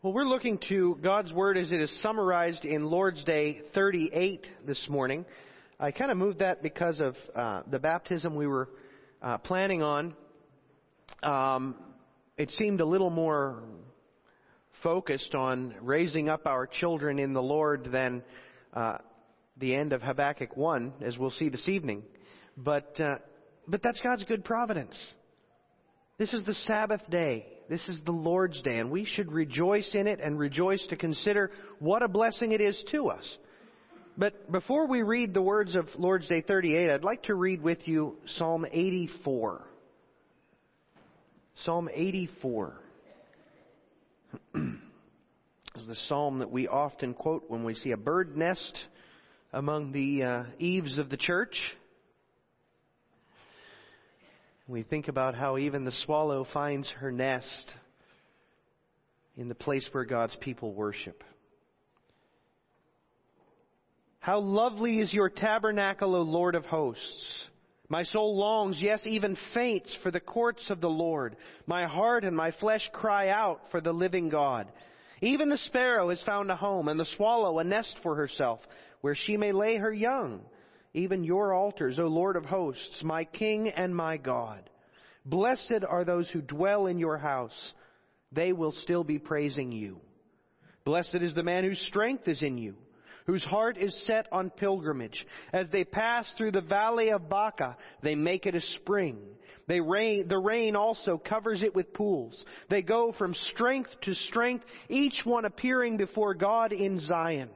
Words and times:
Well, 0.00 0.12
we're 0.12 0.22
looking 0.22 0.58
to 0.68 0.96
God's 1.02 1.32
Word 1.32 1.58
as 1.58 1.72
it 1.72 1.80
is 1.80 1.90
summarized 2.02 2.64
in 2.64 2.84
Lord's 2.84 3.24
Day 3.24 3.62
38 3.74 4.46
this 4.64 4.88
morning. 4.88 5.26
I 5.80 5.90
kind 5.90 6.12
of 6.12 6.16
moved 6.16 6.38
that 6.38 6.62
because 6.62 7.00
of 7.00 7.16
uh, 7.34 7.62
the 7.68 7.80
baptism 7.80 8.36
we 8.36 8.46
were 8.46 8.68
uh, 9.20 9.38
planning 9.38 9.82
on. 9.82 10.14
Um, 11.20 11.74
it 12.36 12.52
seemed 12.52 12.80
a 12.80 12.84
little 12.84 13.10
more 13.10 13.64
focused 14.84 15.34
on 15.34 15.74
raising 15.80 16.28
up 16.28 16.46
our 16.46 16.68
children 16.68 17.18
in 17.18 17.32
the 17.32 17.42
Lord 17.42 17.88
than 17.90 18.22
uh, 18.74 18.98
the 19.56 19.74
end 19.74 19.92
of 19.92 20.00
Habakkuk 20.00 20.56
1, 20.56 20.92
as 21.00 21.18
we'll 21.18 21.30
see 21.30 21.48
this 21.48 21.68
evening. 21.68 22.04
But, 22.56 23.00
uh, 23.00 23.16
but 23.66 23.82
that's 23.82 23.98
God's 23.98 24.22
good 24.22 24.44
providence. 24.44 24.96
This 26.18 26.32
is 26.32 26.44
the 26.44 26.54
Sabbath 26.54 27.10
day. 27.10 27.57
This 27.68 27.86
is 27.86 28.00
the 28.00 28.12
Lord's 28.12 28.62
Day, 28.62 28.78
and 28.78 28.90
we 28.90 29.04
should 29.04 29.30
rejoice 29.30 29.94
in 29.94 30.06
it 30.06 30.20
and 30.22 30.38
rejoice 30.38 30.86
to 30.86 30.96
consider 30.96 31.50
what 31.78 32.02
a 32.02 32.08
blessing 32.08 32.52
it 32.52 32.62
is 32.62 32.82
to 32.92 33.08
us. 33.08 33.36
But 34.16 34.50
before 34.50 34.86
we 34.86 35.02
read 35.02 35.34
the 35.34 35.42
words 35.42 35.76
of 35.76 35.86
Lord's 35.96 36.26
Day 36.28 36.40
38, 36.40 36.90
I'd 36.90 37.04
like 37.04 37.24
to 37.24 37.34
read 37.34 37.60
with 37.62 37.86
you 37.86 38.16
Psalm 38.24 38.64
84. 38.70 39.66
Psalm 41.56 41.90
84 41.92 42.74
is 44.54 45.86
the 45.86 45.94
psalm 45.94 46.38
that 46.38 46.50
we 46.50 46.68
often 46.68 47.12
quote 47.12 47.44
when 47.48 47.64
we 47.64 47.74
see 47.74 47.90
a 47.90 47.96
bird 47.98 48.36
nest 48.36 48.82
among 49.52 49.92
the 49.92 50.22
uh, 50.22 50.44
eaves 50.58 50.98
of 50.98 51.10
the 51.10 51.16
church. 51.18 51.76
We 54.68 54.82
think 54.82 55.08
about 55.08 55.34
how 55.34 55.56
even 55.56 55.86
the 55.86 55.92
swallow 55.92 56.44
finds 56.44 56.90
her 56.90 57.10
nest 57.10 57.74
in 59.34 59.48
the 59.48 59.54
place 59.54 59.88
where 59.92 60.04
God's 60.04 60.36
people 60.36 60.74
worship. 60.74 61.24
How 64.18 64.40
lovely 64.40 64.98
is 64.98 65.10
your 65.10 65.30
tabernacle, 65.30 66.14
O 66.14 66.20
Lord 66.20 66.54
of 66.54 66.66
hosts. 66.66 67.46
My 67.88 68.02
soul 68.02 68.36
longs, 68.36 68.78
yes, 68.82 69.00
even 69.06 69.38
faints 69.54 69.96
for 70.02 70.10
the 70.10 70.20
courts 70.20 70.68
of 70.68 70.82
the 70.82 70.90
Lord. 70.90 71.38
My 71.66 71.86
heart 71.86 72.26
and 72.26 72.36
my 72.36 72.50
flesh 72.50 72.90
cry 72.92 73.30
out 73.30 73.62
for 73.70 73.80
the 73.80 73.94
living 73.94 74.28
God. 74.28 74.70
Even 75.22 75.48
the 75.48 75.56
sparrow 75.56 76.10
has 76.10 76.22
found 76.22 76.50
a 76.50 76.56
home, 76.56 76.88
and 76.88 77.00
the 77.00 77.06
swallow 77.06 77.58
a 77.58 77.64
nest 77.64 77.96
for 78.02 78.16
herself, 78.16 78.60
where 79.00 79.14
she 79.14 79.38
may 79.38 79.52
lay 79.52 79.76
her 79.76 79.92
young 79.92 80.42
even 80.94 81.24
your 81.24 81.52
altars, 81.52 81.98
O 81.98 82.06
Lord 82.06 82.36
of 82.36 82.44
hosts, 82.44 83.02
my 83.02 83.24
King 83.24 83.68
and 83.68 83.94
my 83.94 84.16
God. 84.16 84.68
Blessed 85.24 85.84
are 85.88 86.04
those 86.04 86.28
who 86.30 86.40
dwell 86.40 86.86
in 86.86 86.98
your 86.98 87.18
house. 87.18 87.74
They 88.32 88.52
will 88.52 88.72
still 88.72 89.04
be 89.04 89.18
praising 89.18 89.72
you. 89.72 90.00
Blessed 90.84 91.16
is 91.16 91.34
the 91.34 91.42
man 91.42 91.64
whose 91.64 91.80
strength 91.80 92.28
is 92.28 92.42
in 92.42 92.56
you, 92.56 92.74
whose 93.26 93.44
heart 93.44 93.76
is 93.76 93.94
set 94.06 94.26
on 94.32 94.48
pilgrimage. 94.48 95.26
As 95.52 95.68
they 95.70 95.84
pass 95.84 96.28
through 96.36 96.52
the 96.52 96.62
valley 96.62 97.10
of 97.10 97.28
Baca, 97.28 97.76
they 98.02 98.14
make 98.14 98.46
it 98.46 98.54
a 98.54 98.60
spring. 98.60 99.18
Rain, 99.68 100.28
the 100.28 100.38
rain 100.38 100.76
also 100.76 101.18
covers 101.18 101.62
it 101.62 101.74
with 101.74 101.92
pools. 101.92 102.42
They 102.70 102.80
go 102.80 103.12
from 103.12 103.34
strength 103.34 103.90
to 104.02 104.14
strength, 104.14 104.64
each 104.88 105.26
one 105.26 105.44
appearing 105.44 105.98
before 105.98 106.32
God 106.32 106.72
in 106.72 107.00
Zion. 107.00 107.50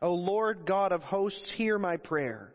O 0.00 0.14
Lord 0.14 0.64
God 0.66 0.92
of 0.92 1.02
hosts, 1.02 1.50
hear 1.56 1.78
my 1.78 1.96
prayer. 1.96 2.52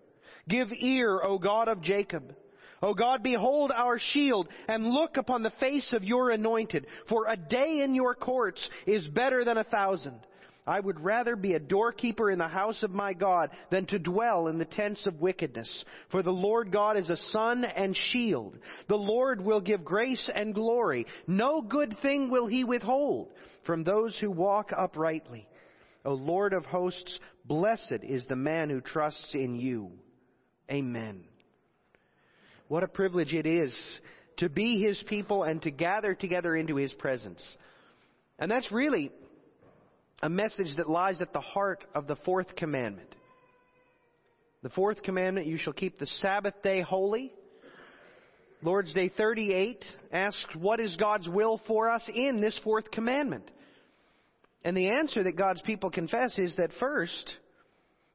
Give 0.47 0.69
ear, 0.71 1.21
O 1.21 1.37
God 1.37 1.67
of 1.67 1.81
Jacob. 1.81 2.35
O 2.81 2.93
God, 2.93 3.23
behold 3.23 3.71
our 3.73 3.97
shield 3.97 4.49
and 4.67 4.85
look 4.85 5.17
upon 5.17 5.41
the 5.41 5.51
face 5.51 5.93
of 5.93 6.03
your 6.03 6.31
anointed. 6.31 6.85
For 7.07 7.27
a 7.27 7.37
day 7.37 7.81
in 7.81 7.95
your 7.95 8.13
courts 8.13 8.69
is 8.85 9.07
better 9.07 9.45
than 9.45 9.57
a 9.57 9.63
thousand. 9.63 10.19
I 10.65 10.79
would 10.79 11.01
rather 11.01 11.35
be 11.35 11.53
a 11.53 11.59
doorkeeper 11.59 12.29
in 12.31 12.39
the 12.39 12.47
house 12.47 12.83
of 12.83 12.91
my 12.91 13.13
God 13.13 13.51
than 13.69 13.85
to 13.87 13.99
dwell 13.99 14.47
in 14.47 14.57
the 14.57 14.65
tents 14.65 15.05
of 15.07 15.19
wickedness. 15.19 15.83
For 16.09 16.23
the 16.23 16.31
Lord 16.31 16.71
God 16.71 16.97
is 16.97 17.09
a 17.09 17.17
sun 17.17 17.65
and 17.65 17.95
shield. 17.95 18.57
The 18.87 18.97
Lord 18.97 19.41
will 19.41 19.59
give 19.59 19.83
grace 19.83 20.29
and 20.33 20.55
glory. 20.55 21.05
No 21.27 21.61
good 21.61 21.97
thing 22.01 22.29
will 22.29 22.47
he 22.47 22.63
withhold 22.63 23.31
from 23.65 23.83
those 23.83 24.17
who 24.17 24.31
walk 24.31 24.71
uprightly. 24.75 25.47
O 26.05 26.13
Lord 26.13 26.51
of 26.53 26.65
hosts, 26.65 27.19
blessed 27.45 27.99
is 28.03 28.25
the 28.25 28.35
man 28.35 28.69
who 28.69 28.81
trusts 28.81 29.33
in 29.33 29.55
you. 29.55 29.91
Amen. 30.71 31.23
What 32.67 32.83
a 32.83 32.87
privilege 32.87 33.33
it 33.33 33.45
is 33.45 33.73
to 34.37 34.49
be 34.49 34.81
his 34.81 35.01
people 35.03 35.43
and 35.43 35.61
to 35.61 35.71
gather 35.71 36.15
together 36.15 36.55
into 36.55 36.75
his 36.75 36.93
presence. 36.93 37.45
And 38.39 38.49
that's 38.49 38.71
really 38.71 39.11
a 40.21 40.29
message 40.29 40.77
that 40.77 40.89
lies 40.89 41.21
at 41.21 41.33
the 41.33 41.41
heart 41.41 41.83
of 41.93 42.07
the 42.07 42.15
fourth 42.15 42.55
commandment. 42.55 43.13
The 44.63 44.69
fourth 44.69 45.03
commandment, 45.03 45.47
you 45.47 45.57
shall 45.57 45.73
keep 45.73 45.99
the 45.99 46.07
Sabbath 46.07 46.61
day 46.63 46.81
holy. 46.81 47.33
Lord's 48.61 48.93
Day 48.93 49.09
38 49.09 49.83
asks, 50.13 50.55
what 50.55 50.79
is 50.79 50.95
God's 50.95 51.27
will 51.27 51.59
for 51.67 51.89
us 51.89 52.07
in 52.13 52.39
this 52.39 52.57
fourth 52.63 52.89
commandment? 52.89 53.51
And 54.63 54.77
the 54.77 54.89
answer 54.89 55.23
that 55.23 55.35
God's 55.35 55.61
people 55.61 55.89
confess 55.89 56.37
is 56.39 56.55
that 56.55 56.73
first, 56.73 57.37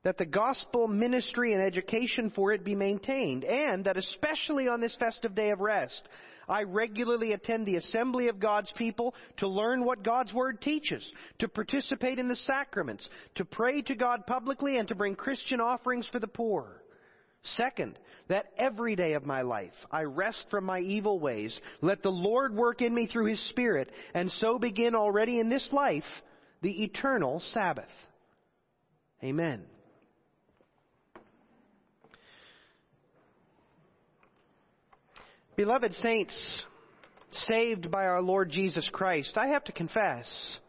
that 0.03 0.16
the 0.16 0.26
gospel 0.26 0.88
ministry 0.88 1.53
and 1.53 1.62
education 1.62 2.31
for 2.31 2.53
it 2.53 2.64
be 2.64 2.75
maintained, 2.75 3.44
and 3.44 3.84
that 3.84 3.97
especially 3.97 4.69
on 4.69 4.81
this 4.81 4.94
festive 4.97 5.34
day 5.34 5.50
of 5.50 5.60
rest, 5.60 6.08
I 6.48 6.62
regularly 6.62 7.32
attend 7.32 7.66
the 7.66 7.76
assembly 7.76 8.28
of 8.28 8.41
God's 8.41 8.72
people 8.72 9.14
to 9.37 9.48
learn 9.48 9.84
what 9.84 10.03
God's 10.03 10.32
Word 10.32 10.62
teaches, 10.62 11.06
to 11.41 11.48
participate 11.48 12.19
in 12.19 12.28
the 12.28 12.37
sacraments, 12.37 13.08
to 13.34 13.44
pray 13.44 13.82
to 13.82 13.94
God 13.94 14.26
publicly, 14.26 14.78
and 14.78 14.88
to 14.88 14.94
bring 14.94 15.14
Christian 15.14 15.60
offerings 15.60 16.08
for 16.08 16.19
the 16.19 16.26
poor. 16.26 16.82
Second, 17.42 17.98
that 18.28 18.47
every 18.56 18.97
day 18.97 19.12
of 19.12 19.26
my 19.26 19.42
life 19.42 19.75
I 19.91 20.04
rest 20.04 20.47
from 20.50 20.64
my 20.64 20.81
evil 20.81 21.20
ways. 21.20 21.58
Let 21.82 22.03
the 22.03 22.10
Lord 22.10 22.54
work 22.54 22.81
in 22.81 22.94
me 22.94 23.06
through 23.06 23.26
His 23.26 23.47
Spirit, 23.48 23.91
and 24.14 24.31
so 24.32 24.58
begin 24.58 24.94
already 24.94 25.38
in 25.38 25.50
this 25.50 25.70
life 25.72 26.04
the 26.60 26.84
eternal 26.84 27.41
Sabbath. 27.41 27.91
Amen. 29.22 29.64
Beloved 35.56 35.94
saints, 35.94 36.66
saved 37.30 37.91
by 37.91 38.06
our 38.06 38.22
Lord 38.22 38.48
Jesus 38.50 38.88
Christ, 38.92 39.36
I 39.36 39.48
have 39.48 39.64
to 39.64 39.72
confess, 39.72 40.60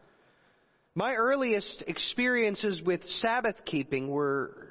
my 0.94 1.14
earliest 1.14 1.84
experiences 1.86 2.82
with 2.82 3.04
Sabbath 3.04 3.64
keeping 3.64 4.08
were 4.08 4.68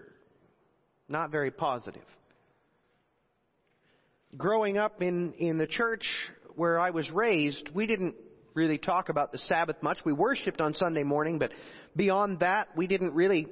not 1.07 1.31
very 1.31 1.51
positive. 1.51 2.03
Growing 4.36 4.78
up 4.78 5.01
in, 5.01 5.34
in 5.34 5.57
the 5.57 5.66
church 5.66 6.06
where 6.56 6.80
I 6.80 6.90
was 6.90 7.09
raised, 7.09 7.69
we 7.74 7.88
didn't 7.88 8.16
really 8.59 8.78
talk 8.78 9.08
about 9.08 9.31
the 9.31 9.38
Sabbath 9.38 9.81
much. 9.81 10.00
We 10.03 10.12
worshiped 10.12 10.59
on 10.59 10.74
Sunday 10.74 11.03
morning, 11.03 11.40
but 11.40 11.52
beyond 11.96 12.42
that, 12.42 12.68
we 12.75 12.88
didn't 12.88 13.14
really 13.14 13.47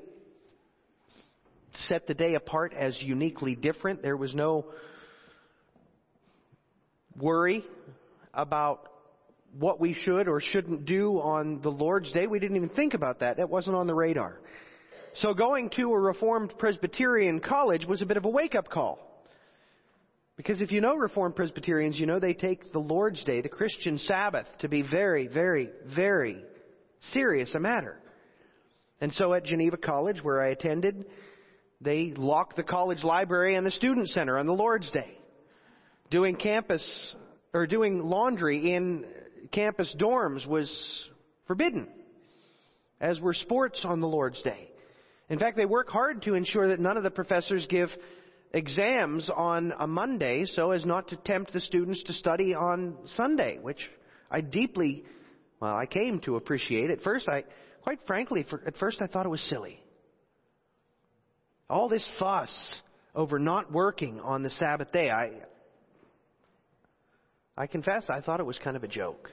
set 1.74 2.08
the 2.08 2.14
day 2.14 2.36
apart 2.36 2.74
as 2.74 3.02
uniquely 3.02 3.56
different. 3.56 4.02
There 4.02 4.18
was 4.18 4.36
no 4.36 4.66
worry 7.18 7.66
about 8.34 8.92
what 9.58 9.80
we 9.80 9.94
should 9.94 10.28
or 10.28 10.42
shouldn't 10.42 10.86
do 10.86 11.20
on 11.20 11.62
the 11.62 11.72
Lord's 11.72 12.12
Day. 12.12 12.28
We 12.28 12.40
didn't 12.40 12.58
even 12.58 12.70
think 12.70 12.94
about 12.94 13.22
that. 13.22 13.38
That 13.38 13.50
wasn't 13.50 13.78
on 13.78 13.88
the 13.88 13.96
radar. 13.96 14.42
So 15.14 15.34
going 15.34 15.70
to 15.78 15.94
a 15.94 16.00
Reformed 16.00 16.54
Presbyterian 16.60 17.40
college 17.40 17.86
was 17.86 18.02
a 18.02 18.06
bit 18.06 18.18
of 18.18 18.26
a 18.26 18.30
wake-up 18.30 18.70
call. 18.70 19.00
Because 20.38 20.62
if 20.62 20.72
you 20.72 20.82
know 20.82 20.96
Reformed 20.96 21.36
Presbyterians, 21.36 22.00
you 22.00 22.06
know 22.06 22.20
they 22.20 22.36
take 22.36 22.72
the 22.72 22.80
Lord's 22.80 23.24
Day, 23.24 23.42
the 23.42 23.50
Christian 23.50 23.98
Sabbath, 23.98 24.46
to 24.60 24.70
be 24.70 24.84
very, 24.84 25.28
very, 25.28 25.70
very 25.84 26.44
serious 27.12 27.54
a 27.56 27.60
matter. 27.60 28.00
And 29.02 29.12
so 29.14 29.34
at 29.34 29.44
Geneva 29.44 29.78
College, 29.78 30.24
where 30.24 30.40
I 30.42 30.50
attended, 30.50 31.06
they 31.82 32.14
lock 32.16 32.56
the 32.56 32.64
college 32.64 33.04
library 33.04 33.56
and 33.56 33.66
the 33.66 33.72
student 33.72 34.10
center 34.10 34.38
on 34.38 34.46
the 34.46 34.54
Lord's 34.54 34.92
Day. 34.92 35.18
Doing 36.12 36.36
campus, 36.36 37.16
or 37.54 37.66
doing 37.66 38.00
laundry 38.00 38.74
in 38.74 39.06
campus 39.52 39.94
dorms 39.98 40.46
was 40.46 41.10
forbidden, 41.48 41.88
as 43.02 43.20
were 43.20 43.34
sports 43.34 43.84
on 43.84 44.02
the 44.02 44.08
Lord's 44.08 44.42
Day. 44.44 44.70
In 45.30 45.40
fact, 45.40 45.58
they 45.58 45.66
work 45.66 45.90
hard 45.90 46.22
to 46.24 46.36
ensure 46.36 46.70
that 46.70 46.80
none 46.80 46.96
of 46.96 47.04
the 47.04 47.10
professors 47.10 47.66
give 47.68 47.90
exams 48.54 49.30
on 49.30 49.74
a 49.78 49.88
Monday 49.88 50.46
so 50.46 50.72
as 50.72 50.86
not 50.86 51.10
to 51.10 51.16
tempt 51.16 51.54
the 51.54 51.62
students 51.62 52.04
to 52.04 52.14
study 52.14 52.54
on 52.54 52.98
Sunday, 53.16 53.60
which 53.62 53.90
I 54.32 54.42
deeply, 54.42 55.04
well, 55.60 55.76
I 55.76 55.86
came 55.86 56.20
to 56.22 56.36
appreciate. 56.36 56.90
At 56.90 57.02
first, 57.02 57.28
I, 57.28 57.44
quite 57.82 58.00
frankly, 58.08 58.46
for, 58.50 58.62
at 58.66 58.78
first 58.78 59.02
I 59.02 59.08
thought 59.08 59.26
it 59.26 59.30
was 59.30 59.42
silly. 59.42 59.82
All 61.70 61.90
this 61.90 62.08
fuss 62.20 62.80
over 63.14 63.40
not 63.40 63.72
working 63.72 64.20
on 64.22 64.44
the 64.44 64.50
Sabbath 64.50 64.92
day, 64.92 65.10
I, 65.10 65.32
I 67.58 67.68
confess 67.68 68.10
I 68.10 68.22
thought 68.22 68.40
it 68.40 68.46
was 68.46 68.58
kind 68.58 68.78
of 68.78 68.84
a 68.84 68.88
joke. 68.88 69.32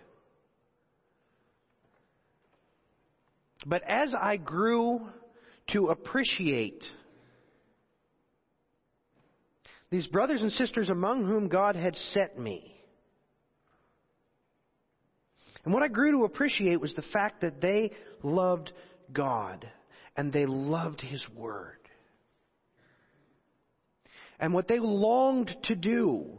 But 3.66 3.82
as 3.86 4.14
I 4.20 4.36
grew 4.36 5.06
to 5.68 5.88
appreciate 5.88 6.82
these 9.94 10.08
brothers 10.08 10.42
and 10.42 10.50
sisters 10.50 10.88
among 10.88 11.24
whom 11.24 11.46
God 11.46 11.76
had 11.76 11.94
set 11.94 12.36
me, 12.36 12.74
and 15.64 15.72
what 15.72 15.84
I 15.84 15.88
grew 15.88 16.10
to 16.18 16.24
appreciate 16.24 16.80
was 16.80 16.96
the 16.96 17.02
fact 17.02 17.42
that 17.42 17.60
they 17.60 17.92
loved 18.20 18.72
God 19.12 19.70
and 20.16 20.32
they 20.32 20.46
loved 20.46 21.00
His 21.00 21.24
Word. 21.30 21.78
And 24.40 24.52
what 24.52 24.66
they 24.66 24.80
longed 24.80 25.56
to 25.66 25.76
do 25.76 26.38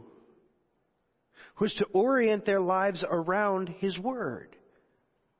was 1.58 1.72
to 1.76 1.86
orient 1.94 2.44
their 2.44 2.60
lives 2.60 3.02
around 3.08 3.70
His 3.70 3.98
Word. 3.98 4.54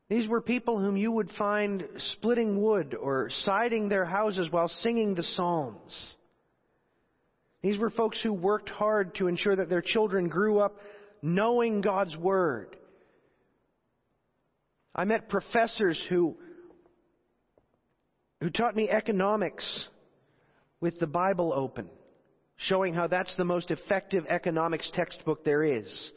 These 0.08 0.26
were 0.26 0.40
people 0.40 0.78
whom 0.78 0.96
you 0.96 1.12
would 1.12 1.30
find 1.32 1.86
splitting 1.98 2.62
wood 2.62 2.96
or 2.98 3.28
siding 3.28 3.90
their 3.90 4.06
houses 4.06 4.50
while 4.50 4.68
singing 4.68 5.14
the 5.14 5.22
Psalms. 5.22 6.15
These 7.66 7.78
were 7.78 7.90
folks 7.90 8.22
who 8.22 8.32
worked 8.32 8.68
hard 8.68 9.16
to 9.16 9.26
ensure 9.26 9.56
that 9.56 9.68
their 9.68 9.82
children 9.82 10.28
grew 10.28 10.60
up 10.60 10.76
knowing 11.20 11.80
God's 11.80 12.16
Word. 12.16 12.76
I 14.94 15.04
met 15.04 15.28
professors 15.28 16.00
who, 16.08 16.36
who 18.40 18.50
taught 18.50 18.76
me 18.76 18.88
economics 18.88 19.88
with 20.80 21.00
the 21.00 21.08
Bible 21.08 21.52
open, 21.52 21.90
showing 22.54 22.94
how 22.94 23.08
that's 23.08 23.34
the 23.34 23.44
most 23.44 23.72
effective 23.72 24.26
economics 24.28 24.88
textbook 24.94 25.42
there 25.42 25.64
is, 25.64 26.12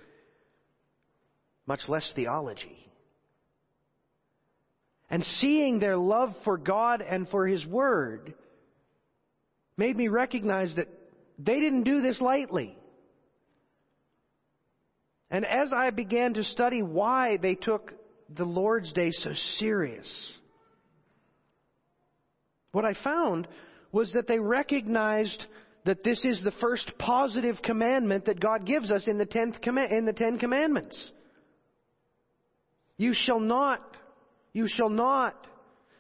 much 1.66 1.90
less 1.90 2.12
theology 2.16 2.78
and 5.10 5.24
seeing 5.24 5.80
their 5.80 5.98
love 5.98 6.36
for 6.46 6.60
God 6.60 7.02
and 7.02 7.28
for 7.28 7.48
His 7.48 7.66
Word 7.66 8.36
made 9.78 9.98
me 9.98 10.10
recognize 10.10 10.76
that 10.76 10.90
they 11.40 11.60
didn't 11.60 11.84
do 11.84 12.02
this 12.02 12.22
lightly. 12.22 12.78
And 15.32 15.46
as 15.46 15.74
I 15.74 15.90
began 15.90 16.36
to 16.36 16.44
study 16.44 16.84
why 16.84 17.38
they 17.38 17.56
took 17.56 17.94
the 18.30 18.46
Lord's 18.46 18.92
Day 18.92 19.12
so 19.12 19.34
serious, 19.34 20.38
what 22.72 22.86
I 22.86 22.94
found 22.94 23.48
was 23.92 24.14
that 24.14 24.28
they 24.28 24.40
recognized 24.40 25.46
that 25.86 26.04
this 26.04 26.24
is 26.26 26.44
the 26.44 26.52
first 26.52 26.98
positive 27.00 27.62
commandment 27.64 28.26
that 28.26 28.40
God 28.40 28.66
gives 28.66 28.92
us 28.92 29.08
in 29.08 29.18
the 29.18 29.26
tenth 29.26 29.58
in 29.66 30.06
the 30.06 30.14
Ten 30.14 30.38
Commandments. 30.38 31.12
You 32.98 33.14
shall 33.14 33.40
not 33.40 33.82
you 34.54 34.68
shall 34.68 34.90
not. 34.90 35.48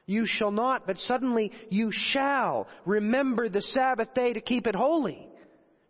You 0.06 0.25
shall 0.25 0.51
not, 0.51 0.88
but 0.88 0.97
suddenly 0.97 1.51
you 1.69 1.91
shall 1.91 2.68
remember 2.86 3.47
the 3.47 3.62
Sabbath 3.62 4.13
day 4.15 4.33
to 4.33 4.41
keep 4.41 4.65
it 4.65 4.75
holy. 4.75 5.28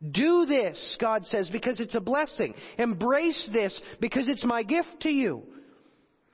Do 0.07 0.45
this, 0.45 0.97
God 0.99 1.27
says, 1.27 1.49
because 1.49 1.79
it's 1.79 1.95
a 1.95 1.99
blessing. 1.99 2.53
Embrace 2.77 3.49
this 3.51 3.79
because 3.99 4.27
it's 4.27 4.45
my 4.45 4.63
gift 4.63 5.01
to 5.01 5.09
you. 5.09 5.43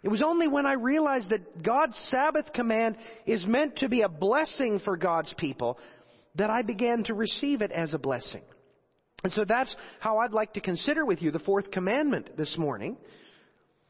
It 0.04 0.10
was 0.10 0.22
only 0.22 0.48
when 0.48 0.68
I 0.68 0.74
realized 0.74 1.32
that 1.32 1.64
God's 1.64 1.98
Sabbath 1.98 2.54
command 2.54 2.96
is 3.26 3.44
meant 3.46 3.78
to 3.78 3.90
be 3.90 4.02
a 4.02 4.10
blessing 4.10 4.80
for 4.80 4.98
God's 4.98 5.34
people 5.34 5.80
that 6.36 6.52
I 6.52 6.62
began 6.62 7.04
to 7.06 7.16
receive 7.16 7.64
it 7.64 7.72
as 7.72 7.96
a 7.96 7.98
blessing. 7.98 8.44
And 9.24 9.34
so 9.34 9.46
that's 9.46 9.76
how 10.00 10.20
I'd 10.20 10.34
like 10.34 10.54
to 10.54 10.62
consider 10.62 11.04
with 11.04 11.24
you 11.24 11.32
the 11.32 11.40
fourth 11.40 11.72
commandment 11.72 12.38
this 12.38 12.56
morning 12.60 12.98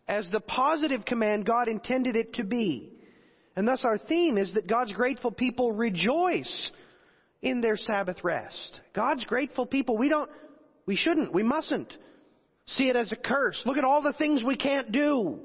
as 0.07 0.29
the 0.29 0.39
positive 0.39 1.03
command 1.03 1.45
God 1.45 1.67
intended 1.67 2.15
it 2.15 2.35
to 2.35 2.45
be. 2.45 2.93
And 3.57 3.67
thus 3.67 3.83
our 3.83 3.97
theme 3.97 4.37
is 4.37 4.53
that 4.53 4.67
God's 4.67 4.93
grateful 4.93 5.31
people 5.31 5.73
rejoice 5.73 6.71
in 7.45 7.61
their 7.61 7.77
Sabbath 7.77 8.23
rest. 8.23 8.81
God's 8.93 9.23
grateful 9.23 9.67
people, 9.67 9.97
we 9.97 10.09
don't, 10.09 10.29
we 10.87 10.95
shouldn't, 10.95 11.31
we 11.31 11.43
mustn't 11.43 11.95
see 12.65 12.89
it 12.89 12.95
as 12.95 13.11
a 13.11 13.15
curse. 13.15 13.61
Look 13.67 13.77
at 13.77 13.83
all 13.83 14.01
the 14.01 14.13
things 14.13 14.43
we 14.43 14.57
can't 14.57 14.91
do. 14.91 15.39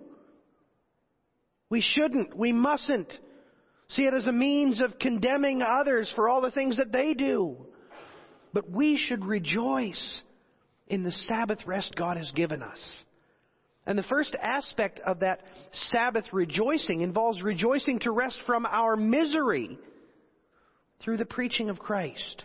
We 1.68 1.82
shouldn't, 1.82 2.34
we 2.34 2.52
mustn't 2.52 3.12
see 3.88 4.06
it 4.06 4.14
as 4.14 4.24
a 4.24 4.32
means 4.32 4.80
of 4.80 4.98
condemning 4.98 5.60
others 5.62 6.10
for 6.16 6.28
all 6.28 6.40
the 6.40 6.50
things 6.50 6.78
that 6.78 6.90
they 6.90 7.12
do. 7.12 7.58
But 8.54 8.70
we 8.70 8.96
should 8.96 9.26
rejoice 9.26 10.22
in 10.88 11.02
the 11.02 11.12
Sabbath 11.12 11.66
rest 11.66 11.94
God 11.94 12.16
has 12.16 12.32
given 12.32 12.62
us. 12.62 12.82
And 13.86 13.98
the 13.98 14.02
first 14.04 14.34
aspect 14.40 15.00
of 15.00 15.20
that 15.20 15.42
Sabbath 15.72 16.24
rejoicing 16.32 17.02
involves 17.02 17.42
rejoicing 17.42 17.98
to 18.00 18.10
rest 18.10 18.40
from 18.46 18.64
our 18.64 18.96
misery 18.96 19.78
through 21.00 21.16
the 21.16 21.26
preaching 21.26 21.70
of 21.70 21.78
Christ. 21.78 22.44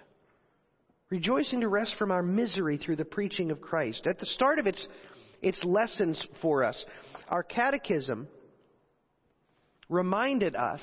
Rejoicing 1.10 1.62
to 1.62 1.68
rest 1.68 1.96
from 1.98 2.12
our 2.12 2.24
misery 2.24 2.78
through 2.78 2.96
the 2.96 3.06
preaching 3.06 3.52
of 3.52 3.62
Christ. 3.62 4.08
At 4.08 4.20
the 4.20 4.26
start 4.26 4.60
of 4.60 4.68
its, 4.68 4.88
its 5.42 5.64
lessons 5.64 6.26
for 6.42 6.64
us, 6.64 6.86
our 7.30 7.44
catechism 7.44 8.28
reminded 9.88 10.56
us 10.56 10.82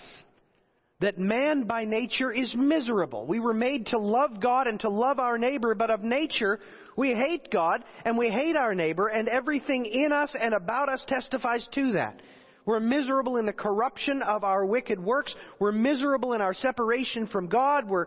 that 1.01 1.19
man 1.19 1.65
by 1.65 1.85
nature 1.85 2.31
is 2.31 2.55
miserable. 2.55 3.27
We 3.27 3.41
were 3.41 3.53
made 3.53 3.87
to 3.87 3.99
love 3.99 4.41
God 4.41 4.69
and 4.69 4.79
to 4.81 4.89
love 4.89 5.19
our 5.19 5.37
neighbor, 5.37 5.75
but 5.75 5.91
of 5.91 6.03
nature 6.03 6.61
we 6.97 7.13
hate 7.13 7.51
God 7.51 7.83
and 8.05 8.17
we 8.17 8.31
hate 8.31 8.55
our 8.55 8.75
neighbor 8.75 9.09
and 9.09 9.29
everything 9.29 9.85
in 9.87 10.13
us 10.13 10.37
and 10.39 10.55
about 10.55 10.89
us 10.89 11.05
testifies 11.07 11.67
to 11.73 11.93
that. 11.93 12.21
We're 12.65 12.81
miserable 12.81 13.37
in 13.37 13.47
the 13.47 13.53
corruption 13.53 14.23
of 14.23 14.45
our 14.45 14.65
wicked 14.65 15.01
works. 15.01 15.35
We're 15.59 15.73
miserable 15.73 16.33
in 16.33 16.41
our 16.41 16.55
separation 16.55 17.27
from 17.27 17.49
God. 17.49 17.89
We're, 17.89 18.07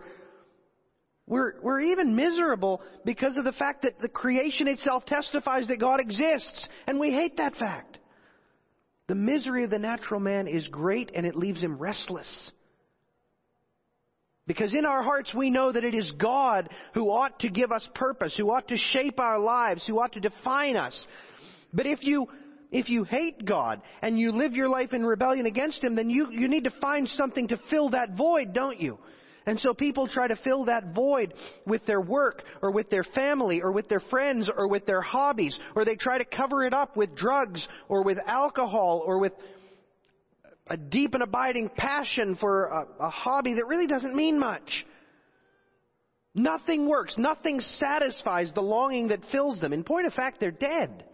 we're, 1.27 1.53
we're 1.61 1.81
even 1.81 2.15
miserable 2.15 2.81
because 3.03 3.35
of 3.37 3.43
the 3.43 3.51
fact 3.51 3.81
that 3.81 3.99
the 3.99 4.09
creation 4.09 4.67
itself 4.67 5.05
testifies 5.05 5.67
that 5.67 5.79
God 5.79 5.99
exists 5.99 6.67
and 6.87 6.99
we 6.99 7.11
hate 7.11 7.37
that 7.37 7.55
fact. 7.55 7.97
The 9.07 9.15
misery 9.15 9.63
of 9.63 9.69
the 9.69 9.79
natural 9.79 10.19
man 10.19 10.47
is 10.47 10.67
great 10.67 11.11
and 11.13 11.25
it 11.25 11.35
leaves 11.35 11.61
him 11.61 11.77
restless. 11.77 12.51
Because 14.47 14.73
in 14.73 14.85
our 14.85 15.01
hearts 15.01 15.33
we 15.33 15.49
know 15.49 15.71
that 15.71 15.83
it 15.83 15.95
is 15.95 16.11
God 16.11 16.69
who 16.93 17.09
ought 17.09 17.39
to 17.39 17.49
give 17.49 17.71
us 17.71 17.87
purpose, 17.95 18.37
who 18.37 18.51
ought 18.51 18.67
to 18.67 18.77
shape 18.77 19.19
our 19.19 19.39
lives, 19.39 19.85
who 19.85 19.99
ought 19.99 20.13
to 20.13 20.19
define 20.19 20.77
us. 20.77 21.05
But 21.73 21.87
if 21.87 22.03
you, 22.03 22.27
if 22.75 22.89
you 22.89 23.05
hate 23.05 23.45
God 23.45 23.81
and 24.01 24.19
you 24.19 24.33
live 24.33 24.53
your 24.53 24.67
life 24.67 24.91
in 24.91 25.05
rebellion 25.05 25.45
against 25.45 25.81
Him, 25.81 25.95
then 25.95 26.09
you, 26.09 26.29
you 26.29 26.49
need 26.49 26.65
to 26.65 26.71
find 26.81 27.07
something 27.07 27.47
to 27.47 27.57
fill 27.69 27.91
that 27.91 28.17
void, 28.17 28.53
don't 28.53 28.81
you? 28.81 28.99
And 29.45 29.57
so 29.57 29.73
people 29.73 30.07
try 30.07 30.27
to 30.27 30.35
fill 30.35 30.65
that 30.65 30.93
void 30.93 31.33
with 31.65 31.85
their 31.85 32.01
work 32.01 32.43
or 32.61 32.71
with 32.71 32.89
their 32.89 33.03
family 33.03 33.61
or 33.61 33.71
with 33.71 33.87
their 33.87 34.01
friends 34.01 34.49
or 34.53 34.67
with 34.67 34.85
their 34.85 35.01
hobbies 35.01 35.57
or 35.73 35.85
they 35.85 35.95
try 35.95 36.17
to 36.17 36.25
cover 36.25 36.63
it 36.63 36.73
up 36.73 36.97
with 36.97 37.15
drugs 37.15 37.65
or 37.87 38.03
with 38.03 38.17
alcohol 38.25 39.03
or 39.05 39.19
with 39.19 39.33
a 40.67 40.75
deep 40.75 41.13
and 41.13 41.23
abiding 41.23 41.69
passion 41.69 42.35
for 42.35 42.65
a, 42.65 42.87
a 43.05 43.09
hobby 43.09 43.53
that 43.53 43.67
really 43.67 43.87
doesn't 43.87 44.15
mean 44.15 44.37
much. 44.37 44.85
Nothing 46.33 46.89
works. 46.89 47.17
Nothing 47.17 47.61
satisfies 47.61 48.51
the 48.51 48.61
longing 48.61 49.09
that 49.09 49.23
fills 49.31 49.61
them. 49.61 49.71
In 49.71 49.83
point 49.85 50.07
of 50.07 50.13
fact, 50.13 50.41
they're 50.41 50.51
dead. 50.51 51.05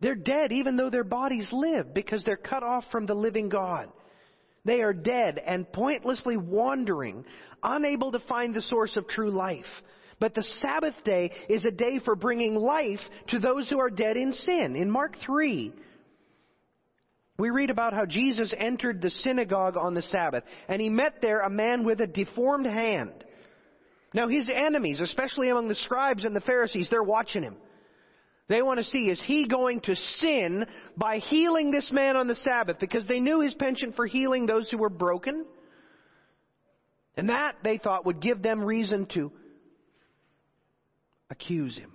They're 0.00 0.14
dead 0.14 0.52
even 0.52 0.76
though 0.76 0.90
their 0.90 1.04
bodies 1.04 1.50
live 1.52 1.92
because 1.92 2.24
they're 2.24 2.36
cut 2.36 2.62
off 2.62 2.84
from 2.90 3.06
the 3.06 3.14
living 3.14 3.48
God. 3.48 3.90
They 4.64 4.82
are 4.82 4.92
dead 4.92 5.38
and 5.44 5.70
pointlessly 5.70 6.36
wandering, 6.36 7.24
unable 7.62 8.12
to 8.12 8.20
find 8.20 8.54
the 8.54 8.62
source 8.62 8.96
of 8.96 9.08
true 9.08 9.30
life. 9.30 9.66
But 10.18 10.34
the 10.34 10.42
Sabbath 10.42 11.02
day 11.04 11.32
is 11.48 11.64
a 11.64 11.70
day 11.70 11.98
for 11.98 12.14
bringing 12.14 12.54
life 12.54 13.00
to 13.28 13.38
those 13.38 13.68
who 13.68 13.80
are 13.80 13.88
dead 13.88 14.16
in 14.16 14.32
sin. 14.34 14.76
In 14.76 14.90
Mark 14.90 15.16
3, 15.24 15.72
we 17.38 17.48
read 17.48 17.70
about 17.70 17.94
how 17.94 18.04
Jesus 18.04 18.52
entered 18.56 19.00
the 19.00 19.08
synagogue 19.08 19.78
on 19.78 19.94
the 19.94 20.02
Sabbath, 20.02 20.44
and 20.68 20.80
he 20.80 20.90
met 20.90 21.22
there 21.22 21.40
a 21.40 21.48
man 21.48 21.84
with 21.84 22.02
a 22.02 22.06
deformed 22.06 22.66
hand. 22.66 23.24
Now 24.12 24.28
his 24.28 24.50
enemies, 24.52 25.00
especially 25.00 25.48
among 25.48 25.68
the 25.68 25.74
scribes 25.74 26.26
and 26.26 26.36
the 26.36 26.42
Pharisees, 26.42 26.88
they're 26.90 27.02
watching 27.02 27.42
him. 27.42 27.56
They 28.50 28.62
want 28.62 28.78
to 28.78 28.84
see, 28.84 29.08
is 29.08 29.22
he 29.22 29.46
going 29.46 29.80
to 29.82 29.94
sin 29.94 30.66
by 30.96 31.18
healing 31.18 31.70
this 31.70 31.92
man 31.92 32.16
on 32.16 32.26
the 32.26 32.34
Sabbath? 32.34 32.80
Because 32.80 33.06
they 33.06 33.20
knew 33.20 33.40
his 33.40 33.54
penchant 33.54 33.94
for 33.94 34.06
healing 34.06 34.44
those 34.44 34.68
who 34.68 34.76
were 34.76 34.90
broken. 34.90 35.46
And 37.16 37.28
that, 37.28 37.54
they 37.62 37.78
thought, 37.78 38.06
would 38.06 38.20
give 38.20 38.42
them 38.42 38.60
reason 38.64 39.06
to 39.14 39.30
accuse 41.30 41.78
him. 41.78 41.92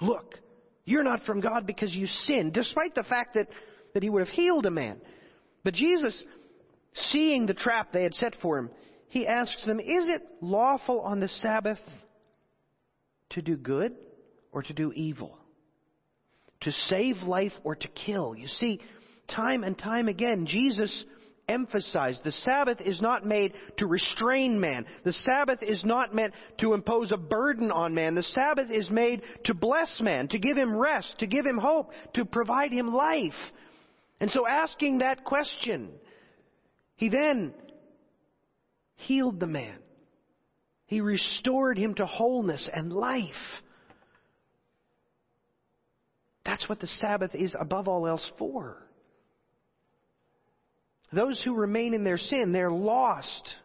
Look, 0.00 0.38
you're 0.84 1.02
not 1.02 1.24
from 1.24 1.40
God 1.40 1.66
because 1.66 1.92
you 1.92 2.06
sinned, 2.06 2.52
despite 2.52 2.94
the 2.94 3.02
fact 3.02 3.34
that 3.34 3.48
that 3.94 4.04
he 4.04 4.10
would 4.10 4.20
have 4.20 4.28
healed 4.28 4.66
a 4.66 4.70
man. 4.70 5.00
But 5.64 5.74
Jesus, 5.74 6.24
seeing 6.92 7.46
the 7.46 7.54
trap 7.54 7.92
they 7.92 8.04
had 8.04 8.14
set 8.14 8.36
for 8.40 8.58
him, 8.58 8.70
he 9.08 9.26
asks 9.26 9.64
them, 9.64 9.80
Is 9.80 10.06
it 10.06 10.22
lawful 10.40 11.00
on 11.00 11.18
the 11.18 11.28
Sabbath 11.28 11.80
to 13.30 13.42
do 13.42 13.56
good 13.56 13.96
or 14.52 14.62
to 14.62 14.72
do 14.72 14.92
evil? 14.92 15.38
To 16.62 16.72
save 16.72 17.22
life 17.22 17.52
or 17.62 17.74
to 17.76 17.88
kill? 17.88 18.34
You 18.34 18.48
see, 18.48 18.80
time 19.28 19.64
and 19.64 19.76
time 19.76 20.08
again, 20.08 20.46
Jesus 20.46 21.04
emphasized 21.48 22.24
the 22.24 22.32
Sabbath 22.32 22.80
is 22.80 23.00
not 23.00 23.26
made 23.26 23.52
to 23.76 23.86
restrain 23.86 24.60
man. 24.60 24.86
The 25.04 25.12
Sabbath 25.12 25.62
is 25.62 25.84
not 25.84 26.14
meant 26.14 26.34
to 26.58 26.72
impose 26.72 27.12
a 27.12 27.16
burden 27.16 27.70
on 27.70 27.94
man. 27.94 28.14
The 28.14 28.22
Sabbath 28.22 28.70
is 28.70 28.90
made 28.90 29.22
to 29.44 29.54
bless 29.54 30.00
man, 30.00 30.28
to 30.28 30.38
give 30.38 30.56
him 30.56 30.76
rest, 30.76 31.18
to 31.18 31.26
give 31.26 31.44
him 31.44 31.58
hope, 31.58 31.92
to 32.14 32.24
provide 32.24 32.72
him 32.72 32.94
life. 32.94 33.34
And 34.20 34.30
so 34.30 34.46
asking 34.46 34.98
that 34.98 35.24
question, 35.24 35.90
he 36.96 37.08
then 37.08 37.52
healed 38.96 39.40
the 39.40 39.46
man. 39.46 39.78
He 40.86 41.00
restored 41.00 41.76
him 41.76 41.94
to 41.94 42.06
wholeness 42.06 42.68
and 42.72 42.92
life. 42.92 43.62
That's 46.44 46.68
what 46.68 46.80
the 46.80 46.86
Sabbath 46.86 47.34
is 47.34 47.56
above 47.58 47.88
all 47.88 48.06
else 48.06 48.24
for. 48.38 48.76
Those 51.12 51.40
who 51.42 51.54
remain 51.54 51.94
in 51.94 52.04
their 52.04 52.18
sin, 52.18 52.52
they're 52.52 52.70
lost 52.70 53.56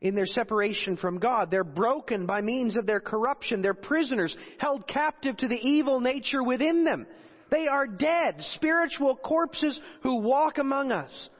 in 0.00 0.14
their 0.14 0.26
separation 0.26 0.96
from 0.96 1.18
God. 1.18 1.50
They're 1.50 1.62
broken 1.62 2.26
by 2.26 2.40
means 2.40 2.76
of 2.76 2.86
their 2.86 3.00
corruption. 3.00 3.62
They're 3.62 3.74
prisoners 3.74 4.36
held 4.58 4.88
captive 4.88 5.36
to 5.38 5.48
the 5.48 5.60
evil 5.62 6.00
nature 6.00 6.42
within 6.42 6.84
them. 6.84 7.06
They 7.50 7.68
are 7.68 7.86
dead, 7.86 8.42
spiritual 8.56 9.16
corpses 9.16 9.78
who 10.02 10.16
walk 10.16 10.58
among 10.58 10.90
us. 10.90 11.30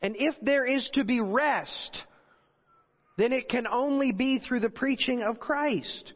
And 0.00 0.16
if 0.18 0.34
there 0.40 0.64
is 0.64 0.88
to 0.94 1.04
be 1.04 1.20
rest, 1.20 2.04
then 3.18 3.32
it 3.32 3.48
can 3.48 3.66
only 3.66 4.12
be 4.12 4.38
through 4.38 4.60
the 4.60 4.70
preaching 4.70 5.22
of 5.22 5.40
Christ. 5.40 6.12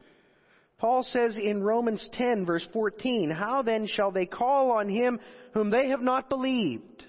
Paul 0.79 1.03
says 1.03 1.37
in 1.37 1.63
Romans 1.63 2.09
10 2.13 2.47
verse 2.47 2.67
14, 2.73 3.31
How 3.31 3.63
then 3.63 3.87
shall 3.87 4.13
they 4.13 4.27
call 4.27 4.71
on 4.71 4.89
him 4.89 5.19
whom 5.53 5.71
they 5.71 5.89
have 5.89 6.01
not 6.01 6.29
believed? 6.29 7.05